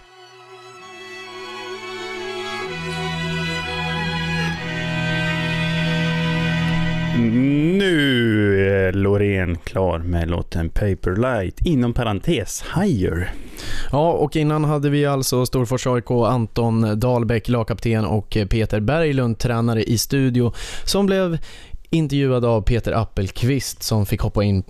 [7.18, 13.34] Nu är Loreen klar med låten Paperlight, inom parentes Higher.
[13.92, 19.84] Ja, och innan hade vi alltså Storfors AIK, Anton Dahlbäck, lagkapten och Peter Berglund, tränare
[19.84, 20.54] i studio,
[20.86, 21.38] som blev
[21.90, 24.64] intervjuad av Peter Appelqvist som fick hoppa in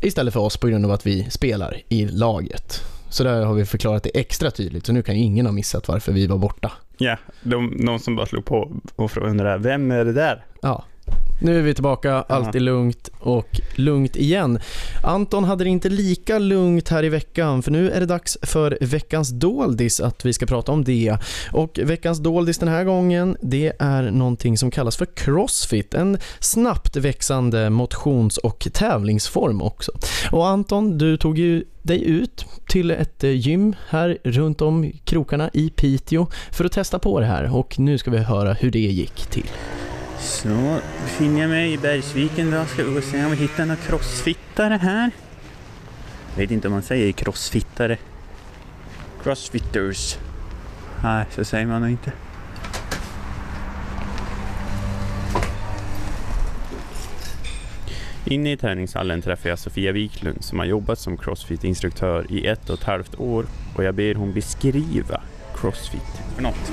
[0.00, 2.82] istället för oss på grund av att vi spelar i laget.
[3.08, 6.12] Så där har vi förklarat det extra tydligt, så nu kan ingen ha missat varför
[6.12, 6.72] vi var borta.
[6.98, 10.44] Ja, de, någon som bara slog på och undrade, vem är det där?
[10.62, 10.84] Ja.
[11.42, 14.58] Nu är vi tillbaka, allt är lugnt och lugnt igen.
[15.02, 18.78] Anton hade det inte lika lugnt här i veckan för nu är det dags för
[18.80, 21.16] veckans doldis att vi ska prata om det.
[21.52, 26.96] Och veckans doldis den här gången det är någonting som kallas för crossfit, en snabbt
[26.96, 29.92] växande motions och tävlingsform också.
[30.32, 35.70] Och Anton, du tog ju dig ut till ett gym här runt om krokarna i
[35.70, 39.26] Piteå för att testa på det här och nu ska vi höra hur det gick
[39.26, 39.50] till.
[40.20, 42.64] Så befinner jag mig i Bergsviken då.
[42.64, 45.10] Ska vi gå och se om vi hittar några crossfittare här.
[46.34, 47.98] Jag vet inte om man säger crossfittare.
[49.22, 50.18] Crossfitters.
[51.02, 52.12] Nej, så säger man nog inte.
[58.24, 62.78] Inne i träningshallen träffar jag Sofia Wiklund som har jobbat som crossfit-instruktör i ett och
[62.78, 65.22] ett halvt år och jag ber hon beskriva
[65.60, 66.72] crossfit för något.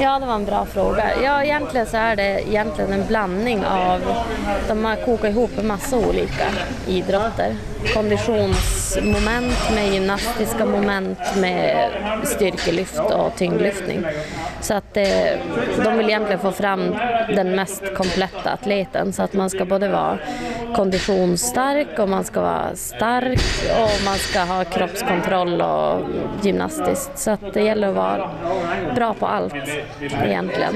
[0.00, 1.04] Ja, det var en bra fråga.
[1.22, 4.00] Ja, egentligen så är det egentligen en blandning av...
[4.68, 6.46] De har kokat ihop en massa olika
[6.86, 7.56] idrotter.
[7.94, 11.90] Konditionsmoment med gymnastiska moment med
[12.24, 14.04] styrkelyft och tyngdlyftning.
[14.60, 15.04] Så att eh,
[15.84, 16.96] de vill egentligen få fram
[17.34, 20.18] den mest kompletta atleten så att man ska både vara
[20.74, 23.40] konditionsstark och man ska vara stark
[23.82, 26.00] och man ska ha kroppskontroll och
[26.42, 27.18] gymnastiskt.
[27.18, 28.30] Så att det gäller att vara
[28.94, 29.54] bra på allt
[30.24, 30.74] egentligen.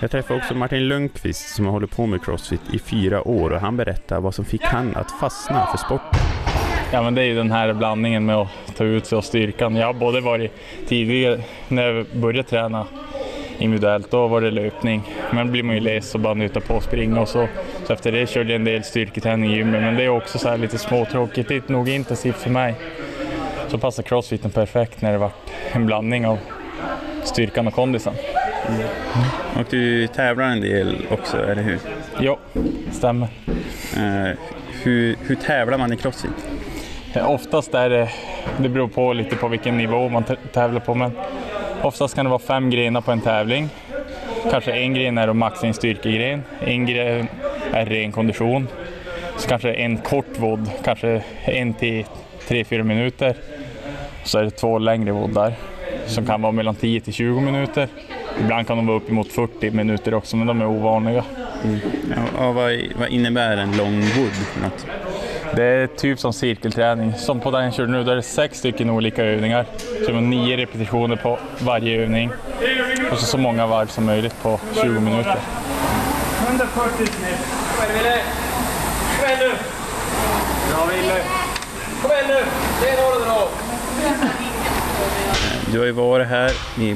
[0.00, 3.60] Jag träffade också Martin Lundqvist som har hållit på med crossfit i fyra år och
[3.60, 6.20] han berättar vad som fick han att fastna för sporten.
[6.92, 9.76] Ja, men det är ju den här blandningen med att ta ut sig och styrkan.
[9.76, 10.52] Jag har både varit
[10.88, 12.86] tidigare när jag började träna
[13.58, 15.02] individuellt, då var det löpning.
[15.32, 17.48] Men blir man ju less och bara njuta på att springa och så.
[17.86, 20.48] Så efter det körde jag en del styrketräning i gymmet, men det är också så
[20.48, 21.48] här lite småtråkigt.
[21.48, 22.74] Det är nog intensivt för mig.
[23.68, 26.38] Så passar crossfiten perfekt när det varit en blandning av
[27.24, 28.14] styrkan och kondisen.
[29.56, 31.78] Och du tävlar en del också, eller hur?
[32.20, 32.38] Ja,
[32.92, 33.28] stämmer.
[33.96, 34.36] Eh,
[34.82, 36.30] hur, hur tävlar man i crossfit?
[37.14, 38.08] Eh, Oftast är det,
[38.58, 41.10] det beror på lite på vilken nivå man tä- tävlar på, men
[41.86, 43.68] oftast kan det vara fem grenar på en tävling.
[44.50, 47.28] Kanske en gren är då max en styrkegren, en gren
[47.72, 48.68] är ren kondition.
[49.36, 52.04] Så kanske en kort vodd, kanske en till
[52.48, 53.36] tre, fyra minuter.
[54.24, 55.54] Så är det två längre voddar
[56.06, 57.88] som kan vara mellan 10 till 20 minuter.
[58.40, 61.24] Ibland kan de vara uppemot 40 minuter också, men de är ovanliga.
[61.64, 61.78] Mm.
[62.38, 64.86] Ja, vad, vad innebär en lång wood för något?
[65.56, 67.14] Det är typ som cirkelträning.
[67.14, 69.66] Som på den jag körde nu, där är det sex stycken olika övningar.
[70.06, 72.30] Så det nio repetitioner på varje övning.
[73.12, 75.38] Och så, så många varv som möjligt på 20 minuter.
[76.48, 77.10] 140 snitt.
[77.76, 78.20] Kom igen Wille!
[79.20, 79.50] Kom igen nu!
[80.70, 81.20] Bra Wille!
[82.02, 82.44] Kom igen nu!
[82.82, 83.48] Det är några drag!
[85.72, 86.94] Du har ju varit här i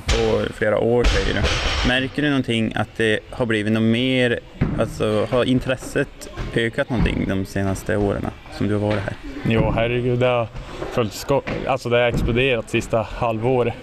[0.00, 1.40] på flera år säger du.
[1.88, 4.38] Märker du någonting att det har blivit något mer,
[4.78, 9.14] alltså har intresset ökat någonting de senaste åren som du har varit här?
[9.48, 10.48] Jo, herregud, det har
[10.92, 11.26] följt.
[11.66, 13.74] Alltså det har exploderat sista halvåret.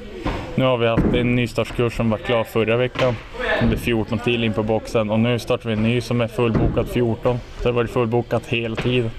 [0.56, 3.16] Nu har vi haft en nystartskurs som var klar förra veckan.
[3.62, 6.28] Det blev 14 till in på boxen och nu startar vi en ny som är
[6.28, 7.40] fullbokad 14.
[7.58, 9.12] Så det har varit fullbokat hela tiden.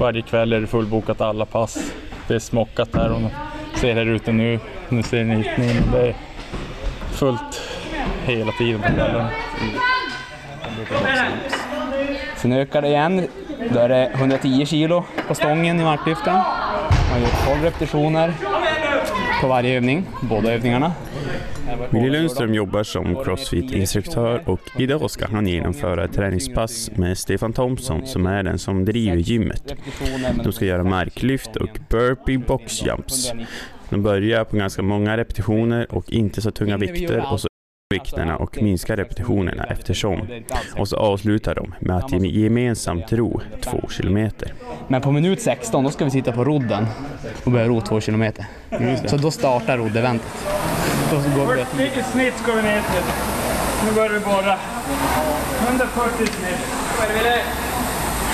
[0.00, 1.92] Varje kväll är det fullbokat alla pass.
[2.28, 3.30] Det är smockat här och ni
[3.74, 4.58] ser här ute nu.
[4.88, 5.82] Nu ser ni in.
[5.92, 6.14] Det är
[7.12, 7.77] fullt
[8.32, 9.30] hela tiden på kvällarna.
[12.36, 13.28] Sen ökar det igen.
[13.72, 16.34] Då är det 110 kilo på stången i marklyften.
[17.10, 18.32] Man gör 12 repetitioner
[19.40, 20.92] på varje övning, båda övningarna.
[21.90, 28.06] Willy Lundström jobbar som crossfit-instruktör och idag ska han genomföra ett träningspass med Stefan Thompson
[28.06, 29.74] som är den som driver gymmet.
[30.44, 33.32] De ska göra marklyft och burpee box jumps.
[33.90, 37.47] De börjar på ganska många repetitioner och inte så tunga vikter och så
[37.94, 40.26] vikterna och minskar repetitionerna eftersom.
[40.76, 44.54] Och så avslutar de med att ge- gemensamt ro två kilometer.
[44.88, 46.86] Men på minut 16 då ska vi sitta på rodden
[47.44, 48.46] och börja ro två kilometer.
[49.06, 50.28] Så då startar roddeventet.
[51.76, 53.02] Vilket snitt ska vi ner till?
[53.86, 54.56] Nu börjar vi borra.
[55.68, 56.58] 140 snitt.
[56.96, 57.42] Kom igen Wille!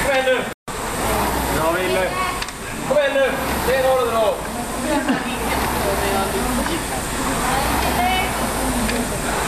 [0.07, 0.37] Kom igen nu!
[1.57, 2.09] Bra Wille!
[2.89, 3.31] Kom igen nu!
[3.69, 4.35] Det är några dra!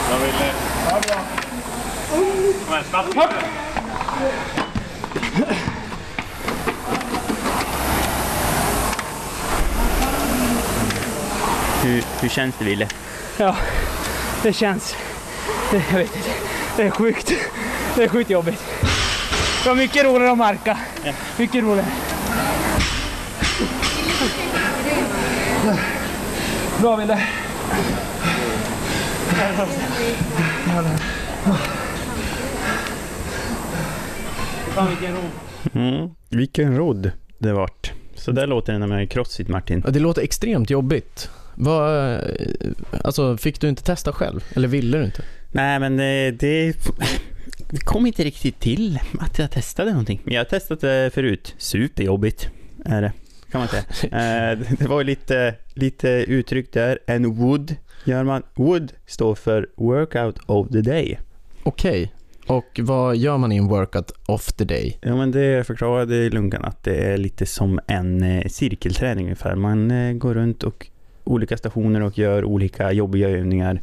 [0.07, 0.53] Bra Wille!
[0.89, 1.19] Ja, bra.
[2.65, 3.15] Kom igen, snabbt!
[11.83, 12.87] Hur, hur känns det Wille?
[13.37, 13.55] Ja,
[14.43, 14.95] det känns...
[15.71, 16.29] Det, jag vet inte.
[16.77, 17.33] Det är sjukt.
[17.95, 18.63] Det är sjukt jobbigt.
[19.63, 20.77] Det var mycket roligare att marka.
[21.37, 21.87] Mycket roligare.
[26.81, 27.21] Bra Wille.
[34.75, 35.21] Fan vilken ro.
[35.73, 36.09] Mm.
[36.29, 37.91] Vilken rodd det vart.
[38.15, 39.81] Så där låter det när man är crossfit Martin.
[39.85, 41.29] Ja, det låter extremt jobbigt.
[41.55, 42.21] Vad, eh,
[43.03, 44.43] alltså, fick du inte testa själv?
[44.53, 45.23] Eller ville du inte?
[45.51, 46.75] Nej, men det, det
[47.69, 50.21] det kom inte riktigt till att jag testade någonting.
[50.23, 51.55] Men jag har testat det förut.
[51.57, 52.49] Superjobbigt
[52.85, 53.11] är det,
[53.51, 53.83] kan man säga.
[54.03, 56.99] Eh, det var lite, lite uttryck där.
[57.07, 57.75] En wood
[58.07, 58.43] gör man.
[58.55, 61.19] Wood står för workout of the day.
[61.63, 62.13] Okej.
[62.47, 64.97] Och vad gör man i en workout of the day?
[65.01, 69.55] Ja, men det förklarade i lungan att det är lite som en eh, cirkelträning ungefär.
[69.55, 70.87] Man eh, går runt och
[71.23, 73.81] olika stationer och gör olika jobbiga övningar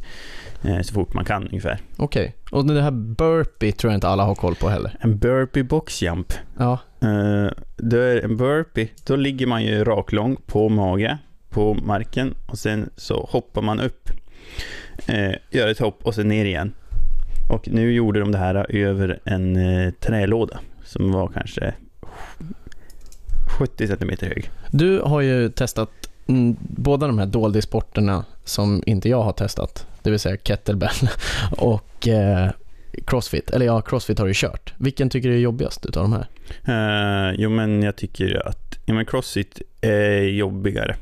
[0.63, 1.79] eh, så fort man kan ungefär.
[1.97, 2.35] Okej.
[2.51, 4.97] Och det här burpee tror jag inte alla har koll på heller.
[4.99, 6.33] En burpee box jump.
[6.57, 6.79] Ja.
[7.03, 11.17] Uh, då är en burpee, då ligger man ju raklång på mage
[11.55, 14.09] på marken och sen så hoppar man upp.
[15.07, 16.73] Eh, gör ett hopp och sen ner igen.
[17.49, 21.73] Och nu gjorde de det här över en eh, trälåda som var kanske
[23.59, 24.49] 70 centimeter hög.
[24.71, 25.89] Du har ju testat
[26.27, 31.09] mm, båda de här doldissporterna som inte jag har testat, det vill säga kettlebell
[31.57, 32.49] och eh,
[33.05, 33.49] crossfit.
[33.49, 34.73] Eller ja, crossfit har du kört.
[34.77, 36.27] Vilken tycker du är jobbigast utav de här?
[37.29, 40.95] Uh, jo, men jag tycker att ja, men crossfit är jobbigare.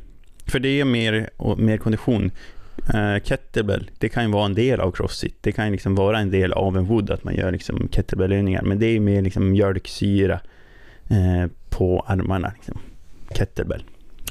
[0.45, 2.31] För det är mer, mer kondition.
[2.93, 5.37] Uh, kettlebell, det kan ju vara en del av crossfit.
[5.41, 8.61] Det kan ju liksom vara en del av en wood att man gör liksom kettlebellövningar.
[8.61, 10.39] Men det är mer liksom mjölksyra
[11.11, 12.51] uh, på armarna.
[12.55, 12.77] Liksom.
[13.37, 13.83] Kettlebell.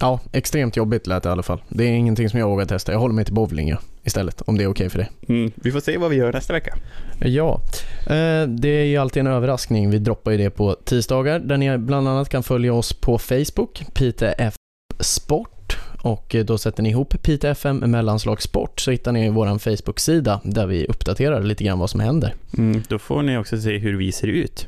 [0.02, 1.62] Ja, extremt jobbigt lät det i alla fall.
[1.68, 2.92] Det är ingenting som jag vågar testa.
[2.92, 5.10] Jag håller mig till bowling ja, istället, om det är okej för dig.
[5.28, 6.74] Mm, vi får se vad vi gör nästa vecka.
[7.20, 7.60] Ja,
[8.06, 9.90] eh, det är ju alltid en överraskning.
[9.90, 13.84] Vi droppar ju det på tisdagar där ni bland annat kan följa oss på Facebook,
[13.94, 14.54] Pite F
[15.00, 15.61] Sport
[16.02, 20.86] och då sätter ni ihop Pite FM mellanslagssport så hittar ni vår Facebook-sida där vi
[20.86, 22.34] uppdaterar lite grann vad som händer.
[22.58, 24.66] Mm, då får ni också se hur vi ser ut.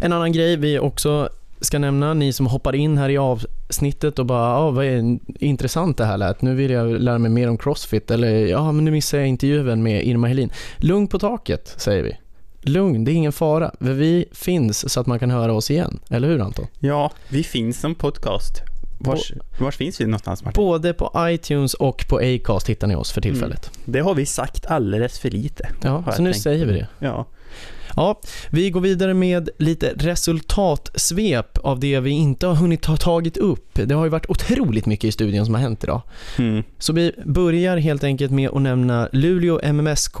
[0.00, 1.28] En annan grej vi också
[1.60, 5.98] ska nämna, ni som hoppar in här i avsnittet och bara ah, vad är intressant
[5.98, 8.90] det här lät, nu vill jag lära mig mer om crossfit eller ja men nu
[8.90, 10.50] missar jag intervjun med Irma Helin.
[10.76, 12.16] Lugn på taket säger vi.
[12.60, 13.70] Lugn, det är ingen fara.
[13.80, 15.98] För vi finns så att man kan höra oss igen.
[16.10, 16.66] Eller hur Anton?
[16.78, 18.62] Ja, vi finns som podcast.
[18.98, 20.64] Vars, vars finns vi någonstans Martin?
[20.64, 23.70] Både på iTunes och på Acast hittar ni oss för tillfället.
[23.76, 23.92] Mm.
[23.92, 25.68] Det har vi sagt alldeles för lite.
[25.82, 26.42] Ja, så nu tänkt.
[26.42, 26.88] säger vi det.
[26.98, 27.26] Ja.
[27.96, 28.20] Ja,
[28.50, 33.74] vi går vidare med lite resultatsvep av det vi inte har hunnit ta tagit upp.
[33.74, 36.02] Det har ju varit otroligt mycket i studion som har hänt idag.
[36.38, 36.62] Mm.
[36.78, 40.16] Så vi börjar helt enkelt med att nämna Luleå MMSK,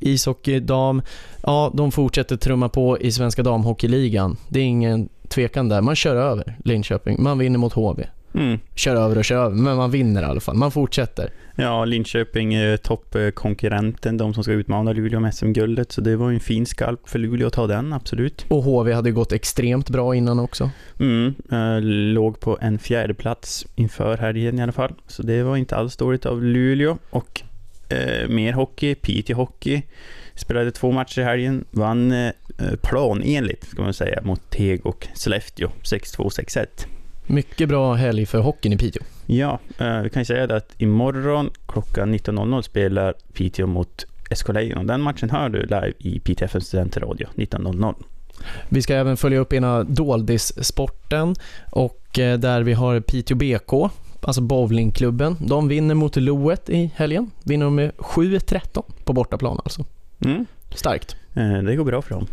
[0.00, 1.02] ishockey dam.
[1.42, 4.36] Ja, de fortsätter trumma på i svenska damhockeyligan.
[4.48, 5.80] Det är ingen tvekan där.
[5.80, 7.22] Man kör över Linköping.
[7.22, 8.04] Man vinner mot HV.
[8.34, 8.58] Mm.
[8.74, 10.56] Kör över och kör över, men man vinner i alla fall.
[10.56, 11.30] Man fortsätter.
[11.56, 16.40] Ja, Linköping är toppkonkurrenten, de som ska utmana Luleå om SM-guldet, så det var en
[16.40, 18.46] fin skalp för Luleå att ta den, absolut.
[18.48, 20.70] Och HV hade gått extremt bra innan också.
[21.00, 21.80] Mm, äh,
[22.14, 25.96] låg på en fjärde plats inför helgen i alla fall, så det var inte alls
[25.96, 26.98] dåligt av Luleå.
[27.10, 27.42] Och
[27.88, 29.82] äh, mer hockey, Piteå Hockey
[30.38, 32.30] spelade två matcher i helgen, vann äh,
[32.82, 36.66] planenligt ska man säga mot Teg och Sollefteå 6-2, 6-1.
[37.26, 39.02] Mycket bra helg för hockeyn i Piteå.
[39.26, 44.48] Ja, eh, vi kan ju säga det att imorgon klockan 19.00 spelar Piteå mot SK
[44.48, 44.86] Lejon.
[44.86, 47.94] Den matchen hör du live i PTFN Studentradio 19.00.
[48.68, 51.34] Vi ska även följa upp ena Doldis-sporten
[51.70, 55.36] och eh, där vi har Piteå BK, alltså bowlingklubben.
[55.40, 57.30] De vinner mot Loet i helgen.
[57.44, 59.84] Vinner de med 7-13 på bortaplan alltså.
[60.24, 60.46] Mm.
[60.74, 61.16] Starkt.
[61.34, 62.26] Eh, det går bra för dem.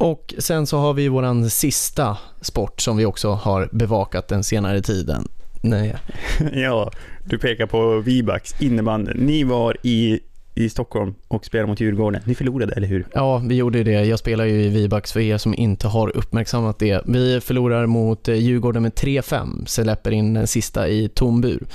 [0.00, 4.82] Och sen så har vi våran sista sport som vi också har bevakat den senare
[4.82, 5.28] tiden.
[5.60, 5.96] Nej.
[6.52, 6.90] ja,
[7.24, 9.12] du pekar på Vibax innebandy.
[9.14, 10.20] Ni var i,
[10.54, 12.22] i Stockholm och spelade mot Djurgården.
[12.24, 13.06] Ni förlorade, eller hur?
[13.14, 14.04] Ja, vi gjorde det.
[14.04, 17.02] Jag spelar ju i Vibax för er som inte har uppmärksammat det.
[17.06, 21.66] Vi förlorar mot Djurgården med 3-5, släpper in den sista i tom bur.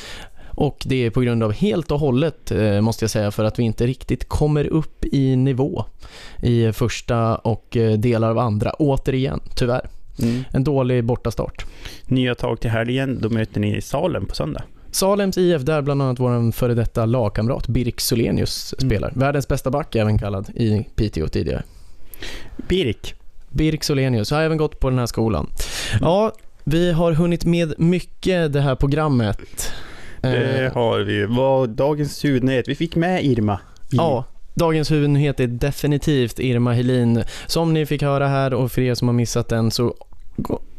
[0.55, 2.51] Och det är på grund av helt och hållet,
[2.81, 5.85] måste jag säga, för att vi inte riktigt kommer upp i nivå
[6.43, 9.89] i första och delar av andra, återigen, tyvärr.
[10.21, 10.43] Mm.
[10.51, 11.65] En dålig bortastart.
[12.05, 14.63] Nya tag till helgen, då möter ni Salem på söndag.
[14.91, 19.09] Salems IF, där bland annat vår före detta lagkamrat Birk Solenius spelar.
[19.09, 19.19] Mm.
[19.19, 21.63] Världens bästa back även kallad i Piteå tidigare.
[22.67, 23.15] Birk?
[23.49, 25.49] Birk Solenius, har även gått på den här skolan.
[26.01, 26.33] Ja,
[26.63, 29.71] vi har hunnit med mycket det här programmet.
[30.31, 31.25] Det har vi.
[31.25, 32.67] Vad dagens huvudnyhet?
[32.67, 33.59] Vi fick med Irma.
[33.91, 33.95] I...
[33.95, 37.23] Ja, dagens huvudnyhet är definitivt Irma Helin.
[37.47, 39.95] Som ni fick höra här och för er som har missat den så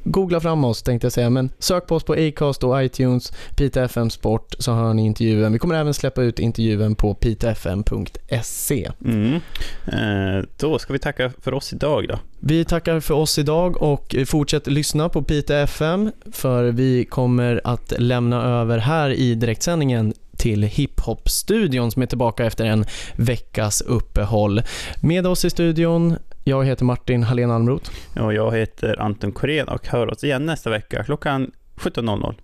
[0.07, 3.85] googla fram oss tänkte jag säga, men sök på oss på Acast och iTunes, Pita
[3.85, 5.53] FM Sport, så hör ni intervjun.
[5.53, 8.91] Vi kommer även släppa ut intervjun på pitafm.se.
[9.05, 9.35] Mm.
[9.87, 12.19] Eh, då ska vi tacka för oss idag då.
[12.41, 17.93] Vi tackar för oss idag och fortsätt lyssna på Pita FM för vi kommer att
[17.99, 22.85] lämna över här i direktsändningen till Hiphop-studion som är tillbaka efter en
[23.17, 24.63] veckas uppehåll.
[25.01, 27.91] Med oss i studion, jag heter Martin Hallén Almroth.
[28.21, 32.35] Och jag heter Anton Korén och hör oss igen nästa vecka klockan 17.00.